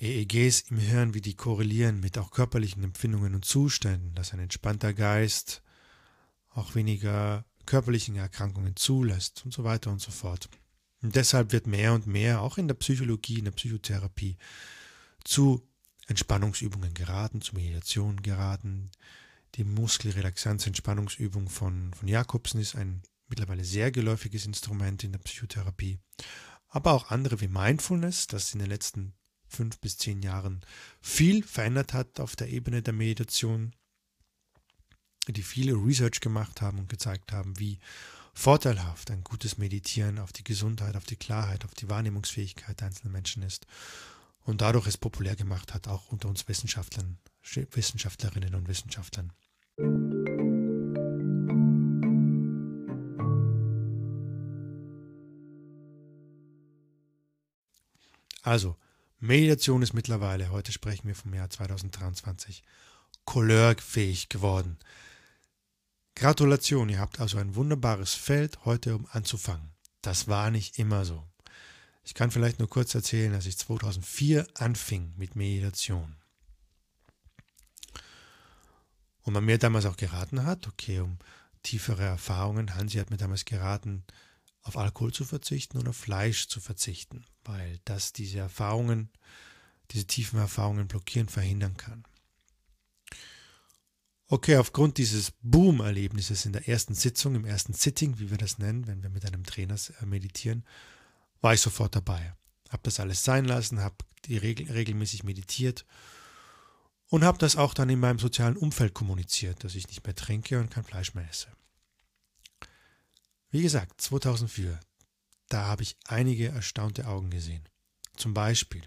EEGs 0.00 0.70
im 0.70 0.78
Hirn, 0.78 1.14
wie 1.14 1.20
die 1.20 1.34
korrelieren 1.34 2.00
mit 2.00 2.18
auch 2.18 2.30
körperlichen 2.30 2.84
Empfindungen 2.84 3.34
und 3.34 3.44
Zuständen, 3.44 4.14
dass 4.14 4.32
ein 4.32 4.38
entspannter 4.38 4.94
Geist 4.94 5.62
auch 6.50 6.74
weniger 6.74 7.44
körperlichen 7.66 8.16
Erkrankungen 8.16 8.76
zulässt 8.76 9.44
und 9.44 9.52
so 9.52 9.64
weiter 9.64 9.90
und 9.90 10.00
so 10.00 10.10
fort. 10.10 10.48
Und 11.02 11.16
deshalb 11.16 11.52
wird 11.52 11.66
mehr 11.66 11.92
und 11.94 12.06
mehr, 12.06 12.40
auch 12.42 12.58
in 12.58 12.68
der 12.68 12.74
Psychologie, 12.74 13.38
in 13.38 13.44
der 13.44 13.52
Psychotherapie, 13.52 14.36
zu 15.24 15.68
Entspannungsübungen 16.06 16.94
geraten, 16.94 17.40
zu 17.40 17.54
Meditation 17.54 18.22
geraten. 18.22 18.90
Die 19.54 19.64
Muskelrelaxanz-Entspannungsübung 19.64 21.48
von, 21.48 21.92
von 21.92 22.08
Jakobsen 22.08 22.60
ist 22.60 22.74
ein 22.74 23.02
mittlerweile 23.28 23.64
sehr 23.64 23.90
geläufiges 23.90 24.46
Instrument 24.46 25.04
in 25.04 25.12
der 25.12 25.18
Psychotherapie. 25.18 25.98
Aber 26.68 26.92
auch 26.92 27.10
andere 27.10 27.40
wie 27.40 27.48
Mindfulness, 27.48 28.26
das 28.26 28.52
in 28.54 28.60
den 28.60 28.68
letzten 28.68 29.12
fünf 29.48 29.78
bis 29.78 29.98
zehn 29.98 30.22
Jahren 30.22 30.60
viel 31.00 31.42
verändert 31.42 31.92
hat 31.92 32.20
auf 32.20 32.36
der 32.36 32.48
Ebene 32.48 32.82
der 32.82 32.92
Meditation, 32.94 33.74
die 35.26 35.42
viele 35.42 35.72
Research 35.72 36.20
gemacht 36.20 36.60
haben 36.60 36.78
und 36.78 36.88
gezeigt 36.88 37.32
haben, 37.32 37.58
wie 37.58 37.78
vorteilhaft 38.34 39.10
ein 39.10 39.24
gutes 39.24 39.58
Meditieren 39.58 40.18
auf 40.18 40.32
die 40.32 40.44
Gesundheit, 40.44 40.96
auf 40.96 41.04
die 41.04 41.16
Klarheit, 41.16 41.64
auf 41.64 41.74
die 41.74 41.88
Wahrnehmungsfähigkeit 41.88 42.82
einzelner 42.82 43.12
Menschen 43.12 43.42
ist 43.42 43.66
und 44.42 44.60
dadurch 44.60 44.86
es 44.86 44.96
populär 44.96 45.36
gemacht 45.36 45.74
hat, 45.74 45.88
auch 45.88 46.10
unter 46.12 46.28
uns 46.28 46.46
Wissenschaftlern, 46.48 47.18
Wissenschaftlerinnen 47.72 48.54
und 48.54 48.68
Wissenschaftlern. 48.68 49.32
Also, 58.42 58.76
Meditation 59.20 59.82
ist 59.82 59.94
mittlerweile, 59.94 60.50
heute 60.50 60.70
sprechen 60.70 61.08
wir 61.08 61.14
vom 61.16 61.34
Jahr 61.34 61.50
2023, 61.50 62.62
couleurfähig 63.24 64.28
geworden. 64.28 64.78
Gratulation, 66.14 66.88
ihr 66.88 67.00
habt 67.00 67.18
also 67.18 67.38
ein 67.38 67.56
wunderbares 67.56 68.14
Feld 68.14 68.64
heute, 68.64 68.94
um 68.94 69.08
anzufangen. 69.10 69.72
Das 70.02 70.28
war 70.28 70.52
nicht 70.52 70.78
immer 70.78 71.04
so. 71.04 71.26
Ich 72.04 72.14
kann 72.14 72.30
vielleicht 72.30 72.60
nur 72.60 72.68
kurz 72.68 72.94
erzählen, 72.94 73.32
dass 73.32 73.46
ich 73.46 73.58
2004 73.58 74.46
anfing 74.54 75.12
mit 75.16 75.34
Meditation. 75.34 76.16
Und 79.22 79.32
man 79.32 79.44
mir 79.44 79.58
damals 79.58 79.84
auch 79.84 79.96
geraten 79.96 80.44
hat, 80.46 80.68
okay, 80.68 81.00
um 81.00 81.18
tiefere 81.64 82.04
Erfahrungen, 82.04 82.76
Hansi 82.76 82.98
hat 82.98 83.10
mir 83.10 83.16
damals 83.16 83.44
geraten, 83.44 84.04
auf 84.68 84.76
Alkohol 84.76 85.12
zu 85.12 85.24
verzichten 85.24 85.78
und 85.78 85.88
auf 85.88 85.96
Fleisch 85.96 86.48
zu 86.48 86.60
verzichten, 86.60 87.24
weil 87.44 87.80
das 87.84 88.12
diese 88.12 88.38
Erfahrungen, 88.38 89.10
diese 89.90 90.06
tiefen 90.06 90.38
Erfahrungen 90.38 90.86
blockieren, 90.86 91.28
verhindern 91.28 91.76
kann. 91.76 92.04
Okay, 94.30 94.56
aufgrund 94.58 94.98
dieses 94.98 95.32
Boom-Erlebnisses 95.40 96.44
in 96.44 96.52
der 96.52 96.68
ersten 96.68 96.94
Sitzung, 96.94 97.34
im 97.34 97.46
ersten 97.46 97.72
Sitting, 97.72 98.18
wie 98.18 98.30
wir 98.30 98.36
das 98.36 98.58
nennen, 98.58 98.86
wenn 98.86 99.02
wir 99.02 99.08
mit 99.08 99.24
einem 99.24 99.42
Trainer 99.42 99.76
äh, 100.02 100.06
meditieren, 100.06 100.64
war 101.40 101.54
ich 101.54 101.62
sofort 101.62 101.96
dabei. 101.96 102.34
Habe 102.68 102.82
das 102.82 103.00
alles 103.00 103.24
sein 103.24 103.46
lassen, 103.46 103.80
habe 103.80 103.96
die 104.26 104.36
Regel, 104.36 104.70
regelmäßig 104.70 105.24
meditiert 105.24 105.86
und 107.08 107.24
habe 107.24 107.38
das 107.38 107.56
auch 107.56 107.72
dann 107.72 107.88
in 107.88 108.00
meinem 108.00 108.18
sozialen 108.18 108.58
Umfeld 108.58 108.92
kommuniziert, 108.92 109.64
dass 109.64 109.74
ich 109.74 109.88
nicht 109.88 110.04
mehr 110.04 110.14
trinke 110.14 110.60
und 110.60 110.70
kein 110.70 110.84
Fleisch 110.84 111.14
mehr 111.14 111.26
esse. 111.26 111.48
Wie 113.50 113.62
gesagt, 113.62 114.00
2004, 114.00 114.78
da 115.48 115.64
habe 115.66 115.82
ich 115.82 115.96
einige 116.06 116.48
erstaunte 116.48 117.06
Augen 117.06 117.30
gesehen. 117.30 117.66
Zum 118.16 118.34
Beispiel, 118.34 118.82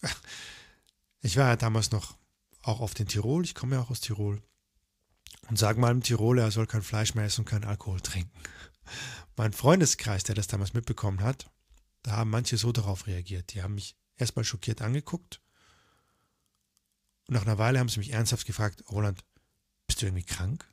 ich 1.20 1.36
war 1.36 1.48
ja 1.48 1.56
damals 1.56 1.90
noch 1.90 2.16
auch 2.62 2.80
auf 2.80 2.94
den 2.94 3.08
Tirol, 3.08 3.44
ich 3.44 3.54
komme 3.54 3.76
ja 3.76 3.82
auch 3.82 3.90
aus 3.90 4.00
Tirol, 4.00 4.42
und 5.48 5.58
sage 5.58 5.78
mal 5.78 5.90
einem 5.90 6.02
Tiroler, 6.02 6.44
er 6.44 6.50
soll 6.50 6.66
kein 6.66 6.82
Fleisch 6.82 7.14
mehr 7.14 7.24
essen 7.24 7.42
und 7.42 7.48
keinen 7.48 7.64
Alkohol 7.64 8.00
trinken. 8.00 8.32
Mein 9.36 9.52
Freundeskreis, 9.52 10.24
der 10.24 10.34
das 10.34 10.46
damals 10.46 10.72
mitbekommen 10.72 11.20
hat, 11.20 11.50
da 12.02 12.12
haben 12.12 12.30
manche 12.30 12.56
so 12.56 12.72
darauf 12.72 13.06
reagiert. 13.06 13.52
Die 13.52 13.62
haben 13.62 13.74
mich 13.74 13.96
erstmal 14.16 14.44
schockiert 14.44 14.80
angeguckt 14.80 15.40
und 17.26 17.34
nach 17.34 17.42
einer 17.42 17.58
Weile 17.58 17.78
haben 17.78 17.88
sie 17.88 17.98
mich 17.98 18.12
ernsthaft 18.12 18.46
gefragt, 18.46 18.84
Roland, 18.90 19.24
bist 19.86 20.02
du 20.02 20.06
irgendwie 20.06 20.24
krank? 20.24 20.68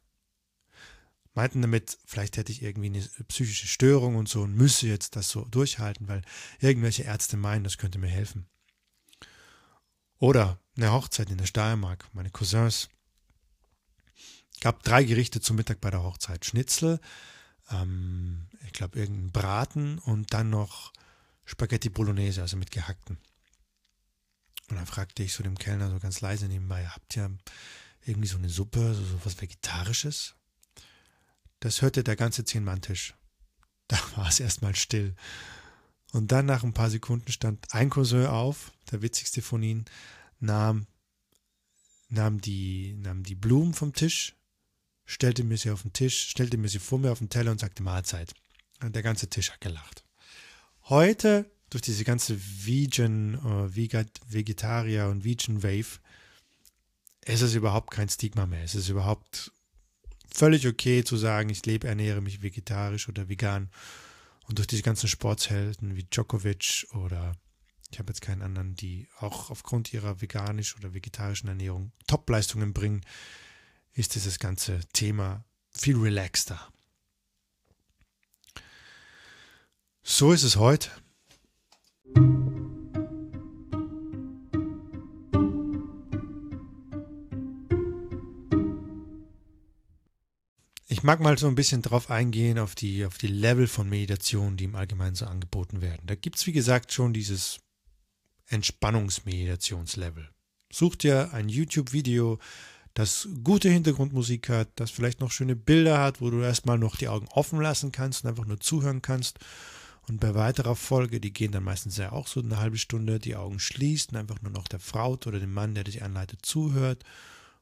Meinten 1.33 1.61
damit, 1.61 1.97
vielleicht 2.05 2.35
hätte 2.37 2.51
ich 2.51 2.61
irgendwie 2.61 2.89
eine 2.89 3.25
psychische 3.27 3.67
Störung 3.67 4.15
und 4.15 4.27
so 4.27 4.41
und 4.41 4.53
müsse 4.53 4.87
jetzt 4.87 5.15
das 5.15 5.29
so 5.29 5.45
durchhalten, 5.45 6.07
weil 6.07 6.21
irgendwelche 6.59 7.03
Ärzte 7.03 7.37
meinen, 7.37 7.63
das 7.63 7.77
könnte 7.77 7.99
mir 7.99 8.09
helfen. 8.09 8.47
Oder 10.19 10.59
eine 10.75 10.91
Hochzeit 10.91 11.29
in 11.29 11.37
der 11.37 11.45
Steiermark, 11.45 12.09
meine 12.13 12.29
Cousins. 12.29 12.89
Gab 14.59 14.83
drei 14.83 15.03
Gerichte 15.03 15.41
zum 15.41 15.55
Mittag 15.55 15.81
bei 15.81 15.89
der 15.89 16.03
Hochzeit. 16.03 16.45
Schnitzel, 16.45 16.99
ähm, 17.71 18.47
ich 18.65 18.73
glaube 18.73 18.99
irgendein 18.99 19.31
Braten 19.31 19.99
und 19.99 20.33
dann 20.33 20.49
noch 20.49 20.93
Spaghetti 21.45 21.89
Bolognese, 21.89 22.41
also 22.41 22.57
mit 22.57 22.71
gehackten. 22.71 23.17
Und 24.69 24.75
dann 24.75 24.85
fragte 24.85 25.23
ich 25.23 25.33
so 25.33 25.43
dem 25.43 25.57
Kellner 25.57 25.89
so 25.89 25.99
ganz 25.99 26.21
leise 26.21 26.45
nebenbei, 26.47 26.87
habt 26.87 27.17
ihr 27.17 27.35
irgendwie 28.05 28.27
so 28.27 28.37
eine 28.37 28.49
Suppe, 28.49 28.93
so, 28.93 29.03
so 29.03 29.19
was 29.25 29.41
Vegetarisches? 29.41 30.35
Das 31.61 31.81
hörte 31.81 32.03
der 32.03 32.15
ganze 32.15 32.43
Zehn-Mann-Tisch. 32.43 33.13
Da 33.87 33.97
war 34.17 34.27
es 34.27 34.41
erstmal 34.41 34.75
still. 34.75 35.15
Und 36.11 36.33
dann 36.33 36.45
nach 36.45 36.63
ein 36.63 36.73
paar 36.73 36.89
Sekunden 36.89 37.31
stand 37.31 37.65
ein 37.71 37.89
Cousin 37.89 38.25
auf, 38.25 38.73
der 38.91 39.01
witzigste 39.01 39.41
von 39.41 39.63
ihnen, 39.63 39.85
nahm, 40.39 40.85
nahm, 42.09 42.41
die, 42.41 42.93
nahm 42.97 43.23
die 43.23 43.35
Blumen 43.35 43.73
vom 43.73 43.93
Tisch, 43.93 44.35
stellte 45.05 45.43
mir 45.45 45.57
sie 45.57 45.71
auf 45.71 45.83
den 45.83 45.93
Tisch, 45.93 46.27
stellte 46.27 46.57
mir 46.57 46.67
sie 46.67 46.79
vor 46.79 46.99
mir 46.99 47.11
auf 47.11 47.19
den 47.19 47.29
Teller 47.29 47.51
und 47.51 47.61
sagte 47.61 47.83
Mahlzeit. 47.83 48.33
Und 48.81 48.95
der 48.95 49.03
ganze 49.03 49.29
Tisch 49.29 49.51
hat 49.51 49.61
gelacht. 49.61 50.03
Heute, 50.85 51.49
durch 51.69 51.83
diese 51.83 52.03
ganze 52.03 52.37
Vegan, 52.37 53.35
äh, 53.35 53.75
Vegetarier 53.75 55.07
und 55.07 55.23
Vegan 55.23 55.63
Wave, 55.63 55.99
ist 57.23 57.41
es 57.41 57.53
überhaupt 57.53 57.91
kein 57.91 58.09
Stigma 58.09 58.47
mehr. 58.47 58.63
Es 58.63 58.73
ist 58.73 58.89
überhaupt 58.89 59.51
völlig 60.33 60.67
okay 60.67 61.03
zu 61.03 61.17
sagen, 61.17 61.49
ich 61.49 61.65
lebe, 61.65 61.87
ernähre 61.87 62.21
mich 62.21 62.41
vegetarisch 62.41 63.09
oder 63.09 63.29
vegan. 63.29 63.69
Und 64.47 64.57
durch 64.57 64.67
diese 64.67 64.83
ganzen 64.83 65.07
Sportshelden 65.07 65.95
wie 65.95 66.03
Djokovic 66.03 66.87
oder 66.93 67.35
ich 67.91 67.99
habe 67.99 68.09
jetzt 68.09 68.21
keinen 68.21 68.41
anderen, 68.41 68.75
die 68.75 69.07
auch 69.19 69.49
aufgrund 69.49 69.93
ihrer 69.93 70.21
veganisch 70.21 70.77
oder 70.77 70.93
vegetarischen 70.93 71.49
Ernährung 71.49 71.91
Topleistungen 72.07 72.73
bringen, 72.73 73.01
ist 73.93 74.15
dieses 74.15 74.39
ganze 74.39 74.79
Thema 74.93 75.43
viel 75.71 75.97
relaxter. 75.97 76.71
So 80.03 80.31
ist 80.31 80.43
es 80.43 80.55
heute. 80.55 80.89
Ich 91.01 91.03
mag 91.03 91.19
mal 91.19 91.35
so 91.35 91.47
ein 91.47 91.55
bisschen 91.55 91.81
drauf 91.81 92.11
eingehen, 92.11 92.59
auf 92.59 92.75
die, 92.75 93.07
auf 93.07 93.17
die 93.17 93.25
Level 93.25 93.65
von 93.65 93.89
Meditation, 93.89 94.55
die 94.55 94.65
im 94.65 94.75
Allgemeinen 94.75 95.15
so 95.15 95.25
angeboten 95.25 95.81
werden. 95.81 96.03
Da 96.05 96.13
gibt 96.13 96.35
es, 96.35 96.45
wie 96.45 96.51
gesagt, 96.51 96.93
schon 96.93 97.11
dieses 97.11 97.59
Entspannungsmeditationslevel. 98.45 100.29
Such 100.71 100.97
dir 100.97 101.33
ein 101.33 101.49
YouTube-Video, 101.49 102.37
das 102.93 103.27
gute 103.43 103.67
Hintergrundmusik 103.67 104.49
hat, 104.49 104.67
das 104.75 104.91
vielleicht 104.91 105.21
noch 105.21 105.31
schöne 105.31 105.55
Bilder 105.55 105.97
hat, 105.97 106.21
wo 106.21 106.29
du 106.29 106.41
erstmal 106.41 106.77
noch 106.77 106.95
die 106.95 107.07
Augen 107.07 107.27
offen 107.29 107.59
lassen 107.59 107.91
kannst 107.91 108.23
und 108.23 108.29
einfach 108.29 108.45
nur 108.45 108.59
zuhören 108.59 109.01
kannst. 109.01 109.39
Und 110.07 110.19
bei 110.19 110.35
weiterer 110.35 110.75
Folge, 110.75 111.19
die 111.19 111.33
gehen 111.33 111.51
dann 111.51 111.63
meistens 111.63 111.97
ja 111.97 112.11
auch 112.11 112.27
so 112.27 112.41
eine 112.41 112.59
halbe 112.59 112.77
Stunde, 112.77 113.17
die 113.17 113.35
Augen 113.35 113.59
schließt 113.59 114.11
und 114.11 114.17
einfach 114.17 114.43
nur 114.43 114.51
noch 114.51 114.67
der 114.67 114.79
Frau 114.79 115.13
oder 115.13 115.39
dem 115.39 115.51
Mann, 115.51 115.73
der 115.73 115.83
dich 115.83 116.03
anleitet, 116.03 116.45
zuhört 116.45 117.03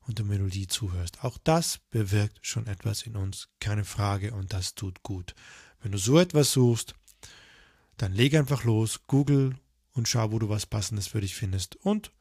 und 0.09 0.17
der 0.17 0.25
Melodie 0.25 0.67
zuhörst. 0.67 1.23
Auch 1.23 1.37
das 1.43 1.77
bewirkt 1.91 2.39
schon 2.41 2.65
etwas 2.65 3.03
in 3.03 3.15
uns, 3.15 3.47
keine 3.59 3.85
Frage, 3.85 4.33
und 4.33 4.51
das 4.51 4.73
tut 4.73 5.03
gut. 5.03 5.35
Wenn 5.81 5.91
du 5.91 5.99
so 5.99 6.19
etwas 6.19 6.51
suchst, 6.51 6.95
dann 7.97 8.13
leg 8.13 8.33
einfach 8.33 8.63
los, 8.63 9.01
google 9.05 9.55
und 9.93 10.07
schau, 10.07 10.31
wo 10.31 10.39
du 10.39 10.49
was 10.49 10.65
Passendes 10.65 11.07
für 11.07 11.21
dich 11.21 11.35
findest 11.35 11.75
und 11.75 12.11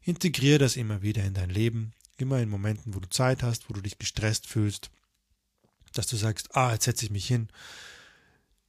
integriere 0.00 0.58
das 0.58 0.76
immer 0.76 1.02
wieder 1.02 1.22
in 1.22 1.34
dein 1.34 1.50
Leben, 1.50 1.92
immer 2.16 2.40
in 2.40 2.48
Momenten, 2.48 2.94
wo 2.94 3.00
du 3.00 3.10
Zeit 3.10 3.42
hast, 3.42 3.68
wo 3.68 3.74
du 3.74 3.82
dich 3.82 3.98
gestresst 3.98 4.46
fühlst, 4.46 4.90
dass 5.92 6.06
du 6.06 6.16
sagst, 6.16 6.56
ah, 6.56 6.72
jetzt 6.72 6.84
setze 6.84 7.04
ich 7.04 7.10
mich 7.10 7.26
hin, 7.26 7.48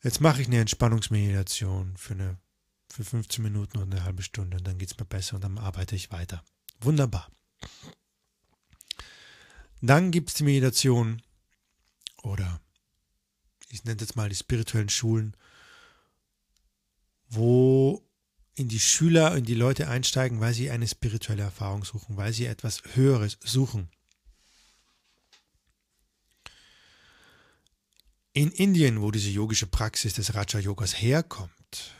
jetzt 0.03 0.19
mache 0.19 0.41
ich 0.41 0.47
eine 0.47 0.59
Entspannungsmeditation 0.59 1.95
für 1.95 2.13
eine 2.13 2.37
für 2.91 3.03
15 3.03 3.43
Minuten 3.43 3.77
oder 3.77 3.91
eine 3.91 4.03
halbe 4.03 4.21
Stunde 4.21 4.57
und 4.57 4.67
dann 4.67 4.77
geht 4.77 4.91
es 4.91 4.97
mir 4.97 5.05
besser 5.05 5.35
und 5.35 5.43
dann 5.43 5.57
arbeite 5.57 5.95
ich 5.95 6.11
weiter. 6.11 6.43
Wunderbar. 6.81 7.29
Dann 9.81 10.11
gibt 10.11 10.29
es 10.29 10.35
die 10.35 10.43
Meditation 10.43 11.21
oder 12.23 12.61
ich 13.69 13.83
nenne 13.83 13.99
jetzt 13.99 14.15
mal 14.15 14.29
die 14.29 14.35
spirituellen 14.35 14.89
Schulen, 14.89 15.35
wo 17.27 18.07
in 18.55 18.69
die 18.69 18.79
Schüler, 18.79 19.35
in 19.35 19.43
die 19.43 19.53
Leute 19.53 19.89
einsteigen, 19.89 20.39
weil 20.39 20.53
sie 20.53 20.71
eine 20.71 20.87
spirituelle 20.87 21.43
Erfahrung 21.43 21.83
suchen, 21.83 22.15
weil 22.15 22.31
sie 22.31 22.45
etwas 22.45 22.81
Höheres 22.93 23.37
suchen. 23.43 23.89
In 28.31 28.51
Indien, 28.51 29.01
wo 29.01 29.11
diese 29.11 29.29
yogische 29.29 29.67
Praxis 29.67 30.13
des 30.13 30.35
Raja 30.35 30.59
Yogas 30.59 31.01
herkommt, 31.01 31.93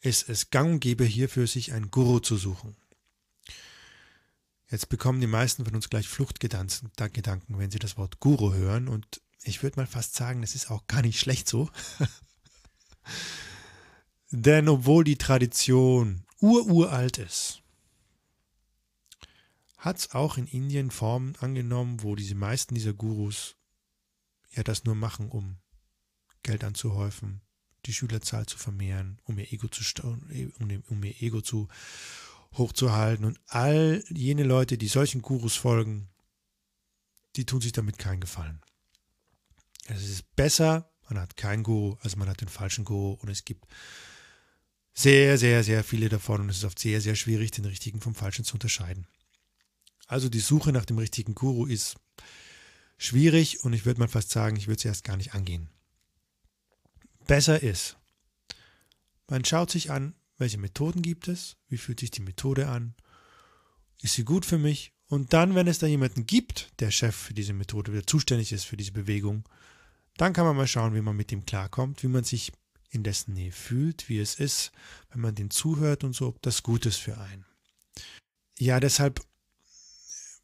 ist 0.00 0.28
es 0.28 0.50
gang 0.50 0.74
und 0.74 0.80
gäbe 0.80 1.04
hierfür 1.04 1.46
sich 1.46 1.72
einen 1.72 1.90
Guru 1.90 2.18
zu 2.18 2.36
suchen. 2.36 2.76
Jetzt 4.70 4.88
bekommen 4.88 5.20
die 5.20 5.26
meisten 5.26 5.64
von 5.64 5.74
uns 5.74 5.90
gleich 5.90 6.08
Fluchtgedanken, 6.08 6.90
wenn 7.58 7.70
sie 7.70 7.78
das 7.78 7.96
Wort 7.96 8.20
Guru 8.20 8.52
hören 8.52 8.88
und 8.88 9.20
ich 9.42 9.62
würde 9.62 9.78
mal 9.78 9.86
fast 9.86 10.14
sagen, 10.14 10.40
das 10.40 10.54
ist 10.54 10.70
auch 10.70 10.86
gar 10.86 11.02
nicht 11.02 11.20
schlecht 11.20 11.48
so. 11.48 11.70
Denn 14.30 14.68
obwohl 14.68 15.04
die 15.04 15.18
Tradition 15.18 16.24
ururalt 16.40 17.18
ist, 17.18 17.62
hat 19.76 19.98
es 19.98 20.12
auch 20.12 20.38
in 20.38 20.46
Indien 20.46 20.90
Formen 20.90 21.36
angenommen, 21.36 22.02
wo 22.02 22.16
diese 22.16 22.34
meisten 22.34 22.74
dieser 22.74 22.94
Gurus 22.94 23.56
ja 24.50 24.62
das 24.62 24.84
nur 24.84 24.94
machen, 24.94 25.28
um 25.28 25.58
Geld 26.42 26.64
anzuhäufen, 26.64 27.42
die 27.84 27.92
Schülerzahl 27.92 28.46
zu 28.46 28.56
vermehren, 28.56 29.20
um 29.24 29.38
ihr 29.38 29.52
Ego 29.52 29.68
zu 29.68 29.82
um, 30.02 30.82
um 30.88 31.04
ihr 31.04 31.22
Ego 31.22 31.42
zu 31.42 31.68
hochzuhalten. 32.54 33.24
Und 33.24 33.40
all 33.46 34.04
jene 34.08 34.44
Leute, 34.44 34.78
die 34.78 34.88
solchen 34.88 35.22
Gurus 35.22 35.56
folgen, 35.56 36.08
die 37.36 37.46
tun 37.46 37.60
sich 37.60 37.72
damit 37.72 37.98
keinen 37.98 38.20
Gefallen. 38.20 38.60
Es 39.86 40.08
ist 40.08 40.34
besser, 40.36 40.90
man 41.08 41.20
hat 41.20 41.36
keinen 41.36 41.62
Guru, 41.62 41.96
als 42.00 42.16
man 42.16 42.28
hat 42.28 42.40
den 42.40 42.48
falschen 42.48 42.84
Guru 42.84 43.14
und 43.14 43.28
es 43.28 43.44
gibt 43.44 43.66
sehr, 44.94 45.36
sehr, 45.38 45.64
sehr 45.64 45.84
viele 45.84 46.08
davon 46.08 46.40
und 46.40 46.48
es 46.48 46.58
ist 46.58 46.64
oft 46.64 46.78
sehr, 46.78 47.00
sehr 47.00 47.16
schwierig, 47.16 47.50
den 47.50 47.64
richtigen 47.64 48.00
vom 48.00 48.14
falschen 48.14 48.44
zu 48.44 48.54
unterscheiden. 48.54 49.06
Also 50.06 50.28
die 50.28 50.40
Suche 50.40 50.72
nach 50.72 50.84
dem 50.84 50.98
richtigen 50.98 51.34
Guru 51.34 51.66
ist 51.66 51.96
schwierig 52.96 53.64
und 53.64 53.72
ich 53.72 53.84
würde 53.84 54.00
mal 54.00 54.08
fast 54.08 54.30
sagen, 54.30 54.56
ich 54.56 54.68
würde 54.68 54.80
sie 54.80 54.88
erst 54.88 55.04
gar 55.04 55.16
nicht 55.16 55.34
angehen. 55.34 55.68
Besser 57.26 57.62
ist, 57.62 57.96
man 59.28 59.44
schaut 59.44 59.70
sich 59.70 59.90
an, 59.90 60.14
welche 60.44 60.58
Methoden 60.58 61.00
gibt 61.00 61.26
es, 61.28 61.56
wie 61.70 61.78
fühlt 61.78 62.00
sich 62.00 62.10
die 62.10 62.20
Methode 62.20 62.68
an, 62.68 62.94
ist 64.02 64.12
sie 64.12 64.24
gut 64.24 64.44
für 64.44 64.58
mich 64.58 64.92
und 65.08 65.32
dann, 65.32 65.54
wenn 65.54 65.66
es 65.68 65.78
da 65.78 65.86
jemanden 65.86 66.26
gibt, 66.26 66.70
der 66.80 66.90
Chef 66.90 67.16
für 67.16 67.32
diese 67.32 67.54
Methode, 67.54 67.92
der 67.92 68.06
zuständig 68.06 68.52
ist 68.52 68.64
für 68.64 68.76
diese 68.76 68.92
Bewegung, 68.92 69.48
dann 70.18 70.34
kann 70.34 70.44
man 70.44 70.54
mal 70.54 70.66
schauen, 70.66 70.94
wie 70.94 71.00
man 71.00 71.16
mit 71.16 71.32
ihm 71.32 71.46
klarkommt, 71.46 72.02
wie 72.02 72.08
man 72.08 72.24
sich 72.24 72.52
in 72.90 73.04
dessen 73.04 73.32
Nähe 73.32 73.52
fühlt, 73.52 74.10
wie 74.10 74.18
es 74.18 74.34
ist, 74.34 74.70
wenn 75.10 75.22
man 75.22 75.34
den 75.34 75.48
zuhört 75.48 76.04
und 76.04 76.14
so, 76.14 76.26
ob 76.26 76.42
das 76.42 76.62
gut 76.62 76.84
ist 76.84 76.98
für 76.98 77.16
einen. 77.16 77.46
Ja, 78.58 78.80
deshalb, 78.80 79.22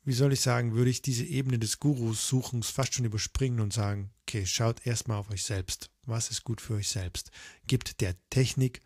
wie 0.04 0.14
soll 0.14 0.32
ich 0.32 0.40
sagen, 0.40 0.74
würde 0.74 0.90
ich 0.90 1.02
diese 1.02 1.24
Ebene 1.24 1.58
des 1.58 1.78
Gurus-Suchens 1.78 2.70
fast 2.70 2.94
schon 2.94 3.04
überspringen 3.04 3.60
und 3.60 3.74
sagen, 3.74 4.12
okay, 4.22 4.46
schaut 4.46 4.86
erstmal 4.86 5.18
auf 5.18 5.28
euch 5.28 5.44
selbst. 5.44 5.90
Was 6.06 6.30
ist 6.30 6.42
gut 6.42 6.62
für 6.62 6.74
euch 6.74 6.88
selbst? 6.88 7.30
Gibt 7.66 8.00
der 8.00 8.16
Technik 8.30 8.80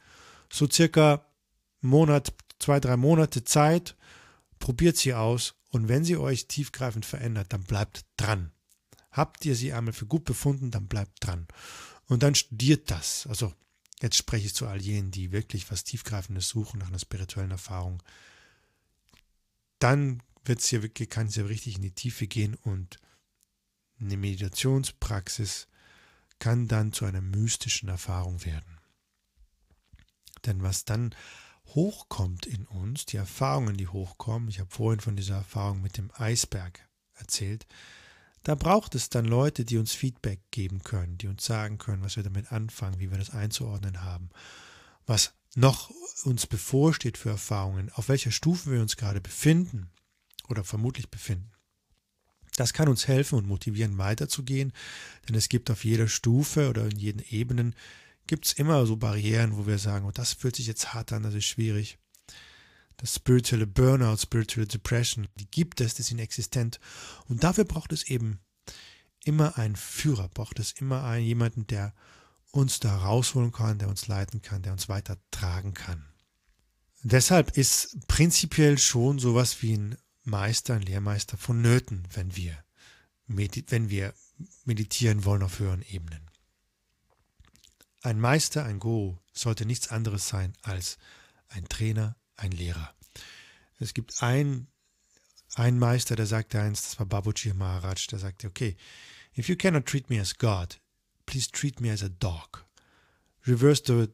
so 0.54 0.68
circa 0.70 1.26
Monat, 1.80 2.32
zwei, 2.60 2.78
drei 2.78 2.96
Monate 2.96 3.42
Zeit, 3.44 3.96
probiert 4.60 4.96
sie 4.96 5.12
aus 5.12 5.56
und 5.70 5.88
wenn 5.88 6.04
sie 6.04 6.16
euch 6.16 6.46
tiefgreifend 6.46 7.04
verändert, 7.04 7.52
dann 7.52 7.64
bleibt 7.64 8.06
dran. 8.16 8.52
Habt 9.10 9.44
ihr 9.44 9.56
sie 9.56 9.72
einmal 9.72 9.92
für 9.92 10.06
gut 10.06 10.24
befunden, 10.24 10.70
dann 10.70 10.86
bleibt 10.86 11.26
dran. 11.26 11.48
Und 12.06 12.22
dann 12.22 12.36
studiert 12.36 12.90
das. 12.90 13.26
Also 13.26 13.52
jetzt 14.00 14.16
spreche 14.16 14.46
ich 14.46 14.54
zu 14.54 14.68
all 14.68 14.80
jenen, 14.80 15.10
die 15.10 15.32
wirklich 15.32 15.70
was 15.72 15.82
Tiefgreifendes 15.82 16.48
suchen 16.48 16.78
nach 16.78 16.88
einer 16.88 17.00
spirituellen 17.00 17.50
Erfahrung. 17.50 18.00
Dann 19.80 20.22
wird 20.44 20.60
es 20.60 20.68
hier 20.68 20.88
kann 21.08 21.26
es 21.26 21.36
ja 21.36 21.44
richtig 21.44 21.76
in 21.76 21.82
die 21.82 21.94
Tiefe 21.94 22.28
gehen 22.28 22.54
und 22.54 23.00
eine 23.98 24.16
Meditationspraxis 24.16 25.66
kann 26.38 26.68
dann 26.68 26.92
zu 26.92 27.06
einer 27.06 27.22
mystischen 27.22 27.88
Erfahrung 27.88 28.44
werden. 28.44 28.73
Denn 30.46 30.62
was 30.62 30.84
dann 30.84 31.14
hochkommt 31.68 32.46
in 32.46 32.66
uns, 32.66 33.06
die 33.06 33.16
Erfahrungen, 33.16 33.76
die 33.76 33.88
hochkommen, 33.88 34.48
ich 34.48 34.60
habe 34.60 34.70
vorhin 34.70 35.00
von 35.00 35.16
dieser 35.16 35.36
Erfahrung 35.36 35.80
mit 35.80 35.96
dem 35.96 36.10
Eisberg 36.14 36.86
erzählt, 37.14 37.66
da 38.42 38.54
braucht 38.54 38.94
es 38.94 39.08
dann 39.08 39.24
Leute, 39.24 39.64
die 39.64 39.78
uns 39.78 39.92
Feedback 39.94 40.40
geben 40.50 40.82
können, 40.82 41.16
die 41.16 41.28
uns 41.28 41.44
sagen 41.44 41.78
können, 41.78 42.02
was 42.02 42.16
wir 42.16 42.22
damit 42.22 42.52
anfangen, 42.52 43.00
wie 43.00 43.10
wir 43.10 43.16
das 43.16 43.30
einzuordnen 43.30 44.02
haben, 44.02 44.28
was 45.06 45.32
noch 45.54 45.90
uns 46.24 46.46
bevorsteht 46.46 47.16
für 47.16 47.30
Erfahrungen, 47.30 47.90
auf 47.94 48.08
welcher 48.08 48.30
Stufe 48.30 48.70
wir 48.70 48.82
uns 48.82 48.96
gerade 48.96 49.20
befinden 49.20 49.90
oder 50.48 50.62
vermutlich 50.62 51.10
befinden. 51.10 51.50
Das 52.56 52.72
kann 52.72 52.88
uns 52.88 53.08
helfen 53.08 53.38
und 53.38 53.48
motivieren, 53.48 53.98
weiterzugehen, 53.98 54.72
denn 55.26 55.34
es 55.34 55.48
gibt 55.48 55.70
auf 55.70 55.84
jeder 55.84 56.06
Stufe 56.06 56.68
oder 56.68 56.84
in 56.84 56.96
jeden 56.96 57.22
Ebenen 57.30 57.74
gibt 58.26 58.46
es 58.46 58.52
immer 58.54 58.86
so 58.86 58.96
Barrieren, 58.96 59.56
wo 59.56 59.66
wir 59.66 59.78
sagen, 59.78 60.06
oh, 60.06 60.12
das 60.12 60.32
fühlt 60.32 60.56
sich 60.56 60.66
jetzt 60.66 60.94
hart 60.94 61.12
an, 61.12 61.22
das 61.22 61.34
ist 61.34 61.46
schwierig 61.46 61.98
das 62.96 63.14
spirituelle 63.14 63.66
Burnout, 63.66 64.18
spirituelle 64.18 64.66
Depression, 64.66 65.28
die 65.36 65.50
gibt 65.50 65.80
es, 65.80 65.94
die 65.94 66.02
sind 66.02 66.18
existent. 66.18 66.80
Und 67.28 67.44
dafür 67.44 67.64
braucht 67.64 67.92
es 67.92 68.04
eben 68.04 68.40
immer 69.24 69.58
einen 69.58 69.76
Führer, 69.76 70.28
braucht 70.28 70.58
es 70.58 70.72
immer 70.72 71.04
einen, 71.04 71.26
jemanden, 71.26 71.66
der 71.66 71.94
uns 72.50 72.78
da 72.80 72.96
rausholen 72.96 73.52
kann, 73.52 73.78
der 73.78 73.88
uns 73.88 74.06
leiten 74.06 74.42
kann, 74.42 74.62
der 74.62 74.72
uns 74.72 74.88
weiter 74.88 75.18
tragen 75.30 75.74
kann. 75.74 76.04
Deshalb 77.02 77.56
ist 77.56 78.06
prinzipiell 78.06 78.78
schon 78.78 79.18
sowas 79.18 79.60
wie 79.60 79.76
ein 79.76 79.96
Meister, 80.22 80.74
ein 80.74 80.82
Lehrmeister 80.82 81.36
vonnöten, 81.36 82.06
wenn 82.12 82.34
wir 82.36 82.56
wenn 83.26 83.88
wir 83.88 84.12
meditieren 84.66 85.24
wollen 85.24 85.42
auf 85.42 85.58
höheren 85.58 85.80
Ebenen. 85.80 86.30
Ein 88.04 88.20
Meister, 88.20 88.66
ein 88.66 88.80
Guru 88.80 89.16
sollte 89.32 89.64
nichts 89.64 89.88
anderes 89.88 90.28
sein 90.28 90.52
als 90.60 90.98
ein 91.48 91.66
Trainer, 91.70 92.16
ein 92.36 92.50
Lehrer. 92.50 92.92
Es 93.78 93.94
gibt 93.94 94.22
einen, 94.22 94.66
einen 95.54 95.78
Meister, 95.78 96.14
der 96.14 96.26
sagte 96.26 96.60
einst, 96.60 96.84
das 96.84 96.98
war 96.98 97.06
Babuji 97.06 97.54
Maharaj, 97.54 98.08
der 98.08 98.18
sagte, 98.18 98.46
okay, 98.46 98.76
if 99.38 99.48
you 99.48 99.56
cannot 99.56 99.86
treat 99.86 100.10
me 100.10 100.20
as 100.20 100.36
God, 100.36 100.78
please 101.24 101.50
treat 101.50 101.80
me 101.80 101.90
as 101.90 102.02
a 102.02 102.10
dog. 102.10 102.66
Reverse 103.46 103.82
the, 103.86 104.12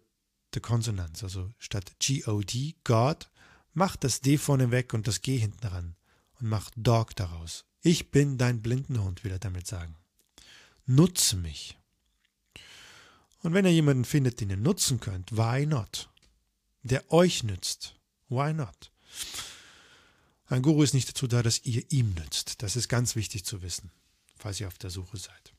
the 0.55 0.61
consonants, 0.61 1.25
also 1.25 1.51
statt 1.59 1.99
G-O-D, 1.99 2.77
God, 2.85 3.29
mach 3.75 3.97
das 3.97 4.21
D 4.21 4.39
vorne 4.39 4.71
weg 4.71 4.95
und 4.95 5.09
das 5.09 5.21
G 5.21 5.37
hinten 5.37 5.67
ran 5.67 5.97
und 6.39 6.49
mach 6.49 6.71
Dog 6.77 7.17
daraus. 7.17 7.65
Ich 7.83 8.13
bin 8.13 8.39
dein 8.39 8.63
Blindenhund, 8.63 9.25
will 9.25 9.33
er 9.33 9.41
damit 9.41 9.67
sagen. 9.67 9.97
Nutze 10.87 11.37
mich. 11.37 11.80
Und 13.43 13.55
wenn 13.55 13.65
ihr 13.65 13.73
jemanden 13.73 14.05
findet, 14.05 14.41
den 14.41 14.51
ihr 14.51 14.57
nutzen 14.57 15.01
könnt, 15.01 15.33
why 15.33 15.67
not? 15.67 16.11
Der 16.83 17.11
euch 17.13 17.43
nützt, 17.43 17.97
why 18.29 18.53
not? 18.53 18.93
Ein 20.47 20.63
Guru 20.63 20.83
ist 20.83 20.95
nicht 20.95 21.09
dazu 21.09 21.27
da, 21.27 21.43
dass 21.43 21.65
ihr 21.65 21.85
ihm 21.91 22.15
nützt. 22.15 22.63
Das 22.63 22.77
ist 22.77 22.89
ganz 22.89 23.17
wichtig 23.17 23.45
zu 23.45 23.63
wissen, 23.63 23.91
falls 24.37 24.61
ihr 24.61 24.67
auf 24.67 24.79
der 24.79 24.91
Suche 24.91 25.17
seid. 25.17 25.55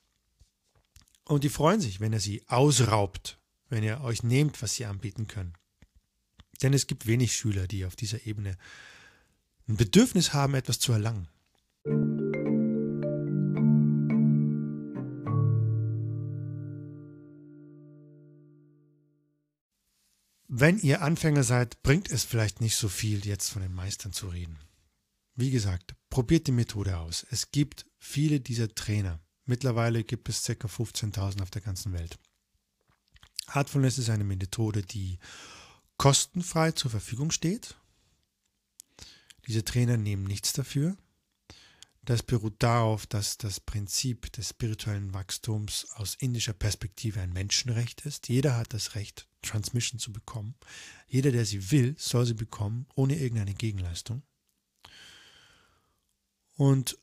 Und 1.23 1.43
die 1.43 1.49
freuen 1.49 1.79
sich, 1.79 1.99
wenn 1.99 2.13
ihr 2.13 2.19
sie 2.19 2.43
ausraubt, 2.47 3.39
wenn 3.69 3.83
ihr 3.83 4.01
euch 4.01 4.21
nehmt, 4.21 4.61
was 4.61 4.75
sie 4.75 4.85
anbieten 4.85 5.27
können. 5.27 5.53
Denn 6.61 6.73
es 6.73 6.87
gibt 6.87 7.07
wenig 7.07 7.33
Schüler, 7.33 7.67
die 7.67 7.85
auf 7.85 7.95
dieser 7.95 8.25
Ebene 8.25 8.57
ein 9.67 9.77
Bedürfnis 9.77 10.33
haben, 10.33 10.55
etwas 10.55 10.79
zu 10.79 10.91
erlangen. 10.91 11.29
Wenn 20.61 20.77
ihr 20.77 21.01
Anfänger 21.01 21.41
seid, 21.41 21.81
bringt 21.81 22.11
es 22.11 22.23
vielleicht 22.23 22.61
nicht 22.61 22.75
so 22.75 22.87
viel, 22.87 23.25
jetzt 23.25 23.49
von 23.49 23.63
den 23.63 23.73
Meistern 23.73 24.13
zu 24.13 24.27
reden. 24.27 24.59
Wie 25.33 25.49
gesagt, 25.49 25.95
probiert 26.11 26.45
die 26.45 26.51
Methode 26.51 26.99
aus. 26.99 27.25
Es 27.31 27.49
gibt 27.49 27.87
viele 27.97 28.39
dieser 28.39 28.69
Trainer. 28.75 29.19
Mittlerweile 29.45 30.03
gibt 30.03 30.29
es 30.29 30.43
ca. 30.43 30.53
15.000 30.53 31.41
auf 31.41 31.49
der 31.49 31.63
ganzen 31.63 31.93
Welt. 31.93 32.19
Heartfulness 33.51 33.97
ist 33.97 34.11
eine 34.11 34.23
Methode, 34.23 34.83
die 34.83 35.17
kostenfrei 35.97 36.73
zur 36.73 36.91
Verfügung 36.91 37.31
steht. 37.31 37.75
Diese 39.47 39.65
Trainer 39.65 39.97
nehmen 39.97 40.25
nichts 40.25 40.53
dafür. 40.53 40.95
Das 42.03 42.23
beruht 42.23 42.55
darauf, 42.63 43.05
dass 43.05 43.37
das 43.37 43.59
Prinzip 43.59 44.31
des 44.31 44.49
spirituellen 44.49 45.13
Wachstums 45.13 45.87
aus 45.93 46.15
indischer 46.15 46.53
Perspektive 46.53 47.21
ein 47.21 47.31
Menschenrecht 47.31 48.05
ist. 48.07 48.27
Jeder 48.27 48.57
hat 48.57 48.73
das 48.73 48.95
Recht, 48.95 49.27
Transmission 49.43 49.99
zu 49.99 50.11
bekommen. 50.11 50.55
Jeder, 51.07 51.31
der 51.31 51.45
sie 51.45 51.71
will, 51.71 51.95
soll 51.97 52.25
sie 52.25 52.33
bekommen, 52.33 52.87
ohne 52.95 53.17
irgendeine 53.17 53.53
Gegenleistung. 53.53 54.23
Und 56.55 56.97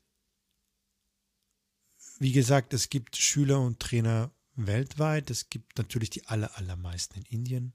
wie 2.19 2.33
gesagt, 2.33 2.73
es 2.73 2.89
gibt 2.89 3.15
Schüler 3.15 3.61
und 3.61 3.79
Trainer 3.79 4.31
weltweit. 4.55 5.29
Es 5.29 5.49
gibt 5.49 5.77
natürlich 5.77 6.09
die 6.09 6.27
aller, 6.27 6.57
allermeisten 6.57 7.19
in 7.19 7.25
Indien. 7.25 7.73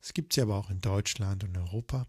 Es 0.00 0.14
gibt 0.14 0.32
sie 0.32 0.40
aber 0.40 0.56
auch 0.56 0.70
in 0.70 0.80
Deutschland 0.80 1.44
und 1.44 1.56
Europa. 1.58 2.06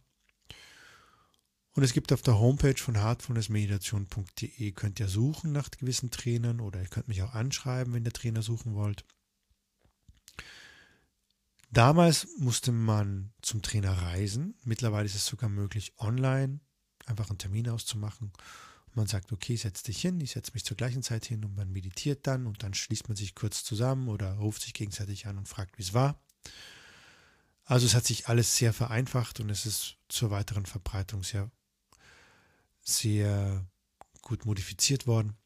Und 1.80 1.86
es 1.86 1.94
gibt 1.94 2.12
auf 2.12 2.22
der 2.22 2.38
Homepage 2.38 2.76
von 2.76 2.98
heartfulnessmeditation.de 2.98 4.72
könnt 4.74 5.00
ihr 5.00 5.08
suchen 5.08 5.54
nach 5.54 5.72
gewissen 5.72 6.12
Trainern 6.12 6.60
oder 6.60 6.82
ihr 6.82 6.90
könnt 6.90 7.08
mich 7.08 7.22
auch 7.22 7.34
anschreiben, 7.34 7.94
wenn 7.94 8.04
ihr 8.04 8.12
Trainer 8.12 8.42
suchen 8.42 8.76
wollt. 8.76 9.06
Damals 11.72 12.28
musste 12.38 12.74
man 12.74 13.32
zum 13.42 13.62
Trainer 13.62 13.94
reisen. 13.94 14.56
Mittlerweile 14.66 15.06
ist 15.06 15.16
es 15.16 15.26
sogar 15.26 15.50
möglich, 15.50 15.94
online 16.00 16.60
einfach 17.06 17.30
einen 17.30 17.40
Termin 17.40 17.70
auszumachen. 17.70 18.34
Man 18.94 19.08
sagt, 19.08 19.32
okay, 19.32 19.56
setz 19.56 19.82
dich 19.82 20.02
hin, 20.02 20.20
ich 20.20 20.32
setze 20.32 20.52
mich 20.54 20.66
zur 20.66 20.76
gleichen 20.76 21.02
Zeit 21.02 21.24
hin 21.28 21.46
und 21.46 21.56
man 21.56 21.72
meditiert 21.72 22.28
dann 22.28 22.46
und 22.46 22.62
dann 22.62 22.74
schließt 22.74 23.08
man 23.08 23.16
sich 23.16 23.36
kurz 23.36 23.64
zusammen 23.64 24.10
oder 24.10 24.34
ruft 24.34 24.64
sich 24.64 24.74
gegenseitig 24.74 25.28
an 25.28 25.38
und 25.38 25.48
fragt, 25.48 25.78
wie 25.78 25.84
es 25.84 25.94
war. 25.94 26.22
Also 27.64 27.86
es 27.86 27.96
hat 27.96 28.04
sich 28.04 28.28
alles 28.28 28.58
sehr 28.58 28.74
vereinfacht 28.74 29.40
und 29.40 29.50
es 29.50 29.66
ist 29.66 29.96
zur 30.10 30.30
weiteren 30.30 30.66
Verbreitung 30.66 31.24
sehr 31.24 31.50
sehr 32.90 33.66
gut 34.22 34.46
modifiziert 34.46 35.08
worden. 35.08 35.38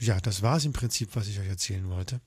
Ja, 0.00 0.20
das 0.20 0.42
war 0.42 0.56
es 0.56 0.64
im 0.64 0.72
Prinzip, 0.72 1.14
was 1.14 1.28
ich 1.28 1.38
euch 1.38 1.48
erzählen 1.48 1.88
wollte. 1.88 2.20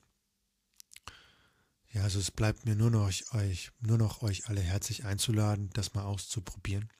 Ja, 1.91 2.04
also 2.04 2.19
es 2.19 2.32
bleibt 2.32 2.65
mir 2.65 2.76
nur 2.76 2.91
noch 2.91 3.10
euch, 3.34 3.71
nur 3.80 3.98
noch 3.98 4.21
euch 4.21 4.48
alle 4.48 4.62
herzlich 4.62 5.06
einzuladen, 5.06 5.69
das 5.74 5.93
mal 5.93 6.04
auszuprobieren. 6.04 6.91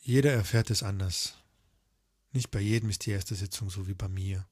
Jeder 0.00 0.32
erfährt 0.32 0.70
es 0.70 0.82
anders. 0.82 1.38
Nicht 2.32 2.50
bei 2.50 2.60
jedem 2.60 2.90
ist 2.90 3.06
die 3.06 3.12
erste 3.12 3.34
Sitzung 3.34 3.70
so 3.70 3.86
wie 3.86 3.94
bei 3.94 4.08
mir. 4.08 4.46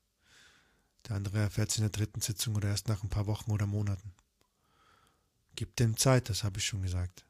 Der 1.09 1.17
andere 1.17 1.41
erfährt 1.41 1.71
es 1.71 1.77
in 1.77 1.83
der 1.83 1.91
dritten 1.91 2.21
Sitzung 2.21 2.55
oder 2.55 2.69
erst 2.69 2.89
nach 2.89 3.03
ein 3.03 3.11
paar 3.11 3.27
Wochen 3.27 3.51
oder 3.51 3.67
Monaten. 3.67 4.15
Gib 5.55 5.77
dem 5.77 5.97
Zeit, 5.97 6.29
das 6.29 6.45
habe 6.45 6.59
ich 6.59 6.67
schon 6.67 6.83
gesagt. 6.83 7.27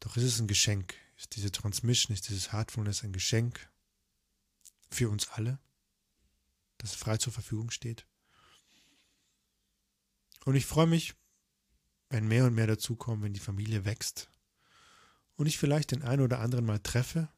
Doch 0.00 0.16
ist 0.16 0.24
es 0.24 0.40
ein 0.40 0.48
Geschenk. 0.48 0.94
Ist 1.16 1.36
diese 1.36 1.52
Transmission, 1.52 2.14
ist 2.14 2.28
dieses 2.28 2.52
Heartfulness 2.52 3.04
ein 3.04 3.12
Geschenk 3.12 3.70
für 4.90 5.08
uns 5.08 5.28
alle, 5.30 5.58
das 6.78 6.94
frei 6.94 7.16
zur 7.16 7.32
Verfügung 7.32 7.70
steht. 7.70 8.06
Und 10.44 10.56
ich 10.56 10.66
freue 10.66 10.86
mich, 10.86 11.14
wenn 12.10 12.28
mehr 12.28 12.44
und 12.44 12.54
mehr 12.54 12.66
dazukommen, 12.66 13.24
wenn 13.24 13.32
die 13.32 13.40
Familie 13.40 13.84
wächst 13.84 14.28
und 15.36 15.46
ich 15.46 15.58
vielleicht 15.58 15.92
den 15.92 16.02
einen 16.02 16.22
oder 16.22 16.40
anderen 16.40 16.66
mal 16.66 16.80
treffe, 16.80 17.28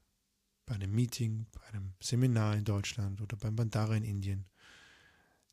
bei 0.66 0.74
einem 0.74 0.90
Meeting, 0.90 1.46
bei 1.52 1.62
einem 1.68 1.94
Seminar 2.00 2.56
in 2.56 2.64
Deutschland 2.64 3.20
oder 3.20 3.36
beim 3.36 3.54
Bandara 3.54 3.96
in 3.96 4.04
Indien 4.04 4.46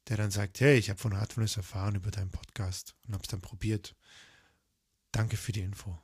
der 0.08 0.18
dann 0.18 0.32
sagt, 0.32 0.60
hey, 0.60 0.78
ich 0.78 0.89
habe 0.89 1.00
von 1.00 1.18
Heartfulness 1.18 1.58
erfahren 1.58 1.96
über 1.96 2.12
deinen 2.12 2.32
Podcast 2.32 2.96
und 3.08 3.13
habe 3.13 3.24
es 3.24 3.30
dann 3.30 3.42
probiert. 3.42 3.96
Danke 5.12 5.38
für 5.38 5.52
die 5.52 5.62
Info. 5.62 6.02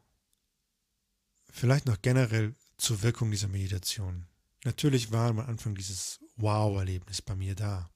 Vielleicht 1.50 1.86
noch 1.86 2.02
generell 2.02 2.56
zur 2.78 3.02
Wirkung 3.02 3.32
dieser 3.32 3.48
Meditation. 3.48 4.28
Natürlich 4.64 5.12
war 5.12 5.30
am 5.30 5.40
Anfang 5.40 5.76
dieses 5.76 6.20
Wow-Erlebnis 6.36 7.22
bei 7.22 7.36
mir 7.36 7.56
da. 7.56 7.90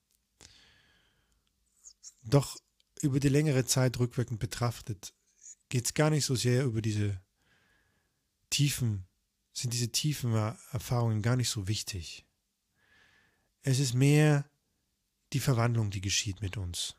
Doch 2.23 2.57
über 3.01 3.19
die 3.19 3.29
längere 3.29 3.65
Zeit 3.65 3.99
rückwirkend 3.99 4.39
betrachtet 4.39 5.13
geht 5.69 5.85
es 5.85 5.93
gar 5.93 6.09
nicht 6.09 6.25
so 6.25 6.35
sehr 6.35 6.65
über 6.65 6.81
diese 6.81 7.19
tiefen, 8.49 9.07
sind 9.51 9.73
diese 9.73 9.91
tiefen 9.91 10.33
Erfahrungen 10.33 11.21
gar 11.21 11.35
nicht 11.35 11.49
so 11.49 11.67
wichtig. 11.67 12.25
Es 13.61 13.79
ist 13.79 13.93
mehr 13.93 14.49
die 15.33 15.39
Verwandlung, 15.39 15.89
die 15.89 16.01
geschieht 16.01 16.41
mit 16.41 16.57
uns. 16.57 16.95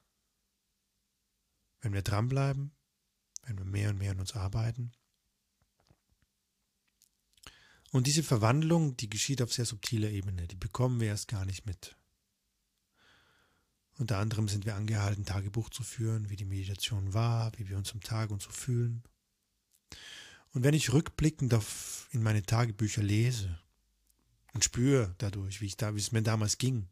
Wenn 1.81 1.93
wir 1.93 2.03
dranbleiben, 2.03 2.73
wenn 3.43 3.59
wir 3.59 3.65
mehr 3.65 3.91
und 3.91 3.99
mehr 3.99 4.13
an 4.13 4.21
uns 4.21 4.35
arbeiten. 4.35 4.93
Und 7.91 8.07
diese 8.07 8.23
Verwandlung, 8.23 8.97
die 8.97 9.09
geschieht 9.09 9.41
auf 9.41 9.53
sehr 9.53 9.67
subtiler 9.67 10.11
Ebene, 10.11 10.49
die 10.49 10.57
bekommen 10.57 11.01
wir 11.01 11.09
erst 11.09 11.29
gar 11.29 11.45
nicht 11.45 11.65
mit. 11.67 11.97
Unter 13.97 14.19
anderem 14.19 14.49
sind 14.49 14.67
wir 14.67 14.75
angehalten, 14.75 15.25
Tagebuch 15.25 15.71
zu 15.71 15.85
führen, 15.85 16.29
wie 16.29 16.37
die 16.37 16.45
Meditation 16.45 17.15
war, 17.15 17.53
wie 17.59 17.69
wir 17.69 17.77
uns 17.77 17.93
am 17.93 18.01
Tag 18.01 18.31
und 18.31 18.43
so 18.43 18.51
fühlen. 18.51 19.05
Und 20.51 20.65
wenn 20.65 20.75
ich 20.75 20.93
rückblickend 20.93 21.55
auf, 21.55 22.09
in 22.11 22.23
meine 22.23 22.43
Tagebücher 22.43 23.03
lese 23.03 23.57
und 24.53 24.65
spüre 24.65 25.15
dadurch, 25.19 25.61
wie, 25.61 25.67
ich 25.67 25.77
da, 25.77 25.95
wie 25.95 26.01
es 26.01 26.11
mir 26.11 26.23
damals 26.23 26.59
ging, 26.59 26.89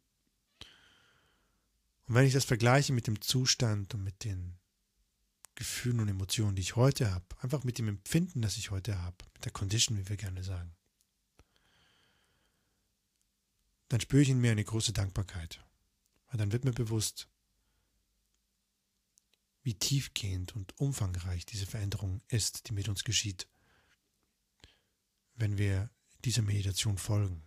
und 2.06 2.14
wenn 2.14 2.26
ich 2.26 2.32
das 2.32 2.44
vergleiche 2.44 2.92
mit 2.92 3.06
dem 3.06 3.20
Zustand 3.20 3.94
und 3.94 4.02
mit 4.02 4.24
den 4.24 4.58
Gefühlen 5.54 6.00
und 6.00 6.08
Emotionen, 6.08 6.56
die 6.56 6.62
ich 6.62 6.76
heute 6.76 7.12
habe, 7.12 7.24
einfach 7.40 7.64
mit 7.64 7.78
dem 7.78 7.88
Empfinden, 7.88 8.42
das 8.42 8.56
ich 8.56 8.70
heute 8.70 8.98
habe, 9.00 9.16
mit 9.34 9.44
der 9.44 9.52
Condition, 9.52 9.98
wie 9.98 10.08
wir 10.08 10.16
gerne 10.16 10.42
sagen, 10.42 10.74
dann 13.88 14.00
spüre 14.00 14.22
ich 14.22 14.30
in 14.30 14.40
mir 14.40 14.52
eine 14.52 14.64
große 14.64 14.92
Dankbarkeit. 14.92 15.62
Weil 16.28 16.38
dann 16.38 16.50
wird 16.50 16.64
mir 16.64 16.72
bewusst, 16.72 17.28
wie 19.62 19.74
tiefgehend 19.74 20.56
und 20.56 20.76
umfangreich 20.80 21.44
diese 21.44 21.66
Veränderung 21.66 22.22
ist, 22.28 22.68
die 22.68 22.72
mit 22.72 22.88
uns 22.88 23.04
geschieht, 23.04 23.46
wenn 25.34 25.58
wir 25.58 25.90
dieser 26.24 26.42
Meditation 26.42 26.98
folgen 26.98 27.42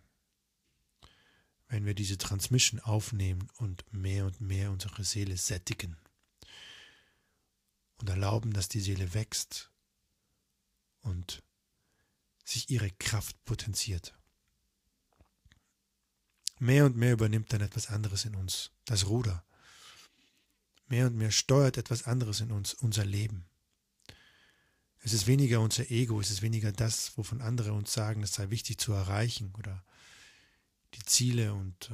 wenn 1.67 1.86
wir 1.86 1.93
diese 1.93 2.17
Transmission 2.17 2.80
aufnehmen 2.80 3.49
und 3.58 3.91
mehr 3.91 4.25
und 4.25 4.41
mehr 4.41 4.71
unsere 4.71 5.04
Seele 5.04 5.38
sättigen 5.38 5.97
und 7.97 8.10
erlauben, 8.10 8.54
dass 8.54 8.69
die 8.69 8.82
Seele 8.82 9.13
wächst 9.13 9.71
und 11.01 11.43
sich 12.43 12.69
ihre 12.69 12.91
Kraft 12.91 13.43
potenziert. 13.45 14.13
Mehr 16.60 16.86
und 16.86 16.95
mehr 16.95 17.13
übernimmt 17.13 17.51
dann 17.51 17.62
etwas 17.62 17.88
anderes 17.88 18.25
in 18.25 18.36
uns, 18.36 18.71
das 18.86 19.08
Ruder. 19.08 19.43
Mehr 20.88 21.08
und 21.08 21.15
mehr 21.15 21.32
steuert 21.32 21.78
etwas 21.78 22.04
anderes 22.04 22.39
in 22.41 22.51
uns, 22.51 22.73
unser 22.75 23.06
Leben. 23.06 23.45
Es 24.99 25.13
ist 25.13 25.28
weniger 25.28 25.60
unser 25.60 25.91
Ego, 25.91 26.19
es 26.19 26.32
ist 26.32 26.41
weniger 26.41 26.71
das, 26.71 27.17
wovon 27.17 27.41
andere 27.41 27.73
uns 27.73 27.91
sagen, 27.91 28.23
es 28.23 28.34
sei 28.34 28.49
wichtig 28.49 28.78
zu 28.78 28.93
erreichen 28.93 29.54
oder 29.56 29.84
die 30.95 31.03
Ziele 31.05 31.53
und 31.53 31.91
äh, 31.91 31.93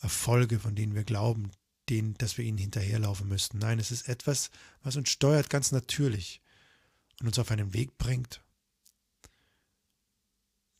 Erfolge, 0.00 0.60
von 0.60 0.74
denen 0.74 0.94
wir 0.94 1.04
glauben, 1.04 1.50
denen, 1.88 2.14
dass 2.14 2.38
wir 2.38 2.44
ihnen 2.44 2.58
hinterherlaufen 2.58 3.28
müssten. 3.28 3.58
Nein, 3.58 3.78
es 3.78 3.90
ist 3.90 4.08
etwas, 4.08 4.50
was 4.82 4.96
uns 4.96 5.08
steuert 5.08 5.50
ganz 5.50 5.72
natürlich 5.72 6.40
und 7.20 7.26
uns 7.26 7.38
auf 7.38 7.50
einen 7.50 7.72
Weg 7.72 7.98
bringt, 7.98 8.42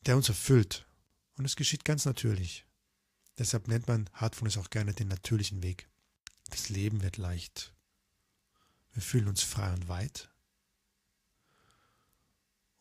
der 0.06 0.16
uns 0.16 0.28
erfüllt. 0.28 0.86
Und 1.36 1.44
es 1.44 1.56
geschieht 1.56 1.84
ganz 1.84 2.04
natürlich. 2.04 2.64
Deshalb 3.38 3.68
nennt 3.68 3.86
man 3.86 4.10
Heartfulness 4.18 4.58
auch 4.58 4.70
gerne 4.70 4.92
den 4.92 5.08
natürlichen 5.08 5.62
Weg. 5.62 5.88
Das 6.50 6.68
Leben 6.68 7.02
wird 7.02 7.16
leicht. 7.16 7.72
Wir 8.92 9.02
fühlen 9.02 9.28
uns 9.28 9.42
frei 9.42 9.72
und 9.72 9.88
weit. 9.88 10.28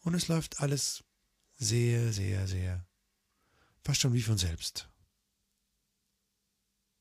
Und 0.02 0.16
es 0.16 0.28
läuft 0.28 0.62
alles 0.62 1.04
sehr, 1.58 2.14
sehr, 2.14 2.48
sehr, 2.48 2.86
fast 3.88 4.02
schon 4.02 4.12
wie 4.12 4.22
von 4.22 4.38
selbst. 4.38 4.90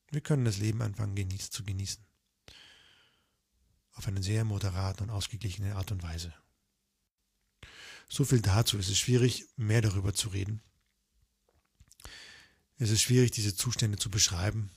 Wir 0.09 0.21
können 0.21 0.45
das 0.45 0.57
Leben 0.57 0.81
anfangen 0.81 1.15
genieß, 1.15 1.49
zu 1.49 1.65
genießen. 1.65 2.01
Auf 3.91 4.07
eine 4.07 4.23
sehr 4.23 4.45
moderate 4.45 5.03
und 5.03 5.09
ausgeglichene 5.09 5.75
Art 5.75 5.91
und 5.91 6.01
Weise. 6.01 6.33
So 8.07 8.23
viel 8.23 8.39
dazu. 8.39 8.77
Es 8.77 8.87
ist 8.87 8.99
schwierig, 8.99 9.49
mehr 9.57 9.81
darüber 9.81 10.13
zu 10.13 10.29
reden. 10.29 10.61
Es 12.77 12.89
ist 12.89 13.01
schwierig, 13.01 13.31
diese 13.31 13.53
Zustände 13.53 13.97
zu 13.97 14.09
beschreiben, 14.09 14.71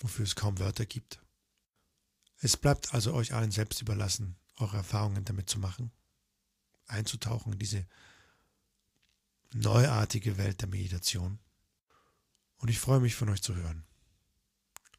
wofür 0.00 0.26
es 0.26 0.36
kaum 0.36 0.58
Wörter 0.58 0.84
gibt. 0.84 1.22
Es 2.40 2.58
bleibt 2.58 2.92
also 2.92 3.14
euch 3.14 3.32
allen 3.32 3.50
selbst 3.50 3.80
überlassen, 3.80 4.36
eure 4.56 4.76
Erfahrungen 4.76 5.24
damit 5.24 5.48
zu 5.48 5.58
machen, 5.58 5.90
einzutauchen 6.86 7.54
in 7.54 7.58
diese 7.58 7.86
neuartige 9.60 10.38
Welt 10.38 10.60
der 10.60 10.68
Meditation. 10.68 11.38
Und 12.58 12.68
ich 12.68 12.78
freue 12.78 13.00
mich 13.00 13.14
von 13.14 13.28
euch 13.28 13.42
zu 13.42 13.54
hören. 13.54 13.84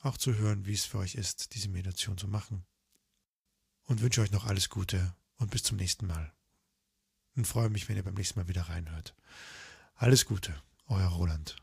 Auch 0.02 0.18
zu 0.18 0.36
hören, 0.36 0.66
wie 0.66 0.74
es 0.74 0.86
für 0.86 1.00
euch 1.00 1.16
ist, 1.16 1.56
diese 1.56 1.70
Meditation 1.70 2.18
zu 2.18 2.28
machen. 2.28 2.66
Und 3.84 4.02
wünsche 4.02 4.22
euch 4.22 4.32
noch 4.32 4.46
alles 4.46 4.70
Gute 4.70 5.16
und 5.38 5.52
bis 5.52 5.64
zum 5.64 5.78
nächsten 5.78 6.08
Mal. 6.08 6.34
Und 7.36 7.48
freue 7.48 7.70
mich, 7.70 7.88
wenn 7.88 7.96
ihr 7.96 8.04
beim 8.04 8.16
nächsten 8.16 8.40
Mal 8.40 8.48
wieder 8.48 8.64
reinhört. 8.64 9.16
Alles 9.96 10.26
Gute, 10.26 10.62
euer 10.88 11.08
Roland. 11.08 11.56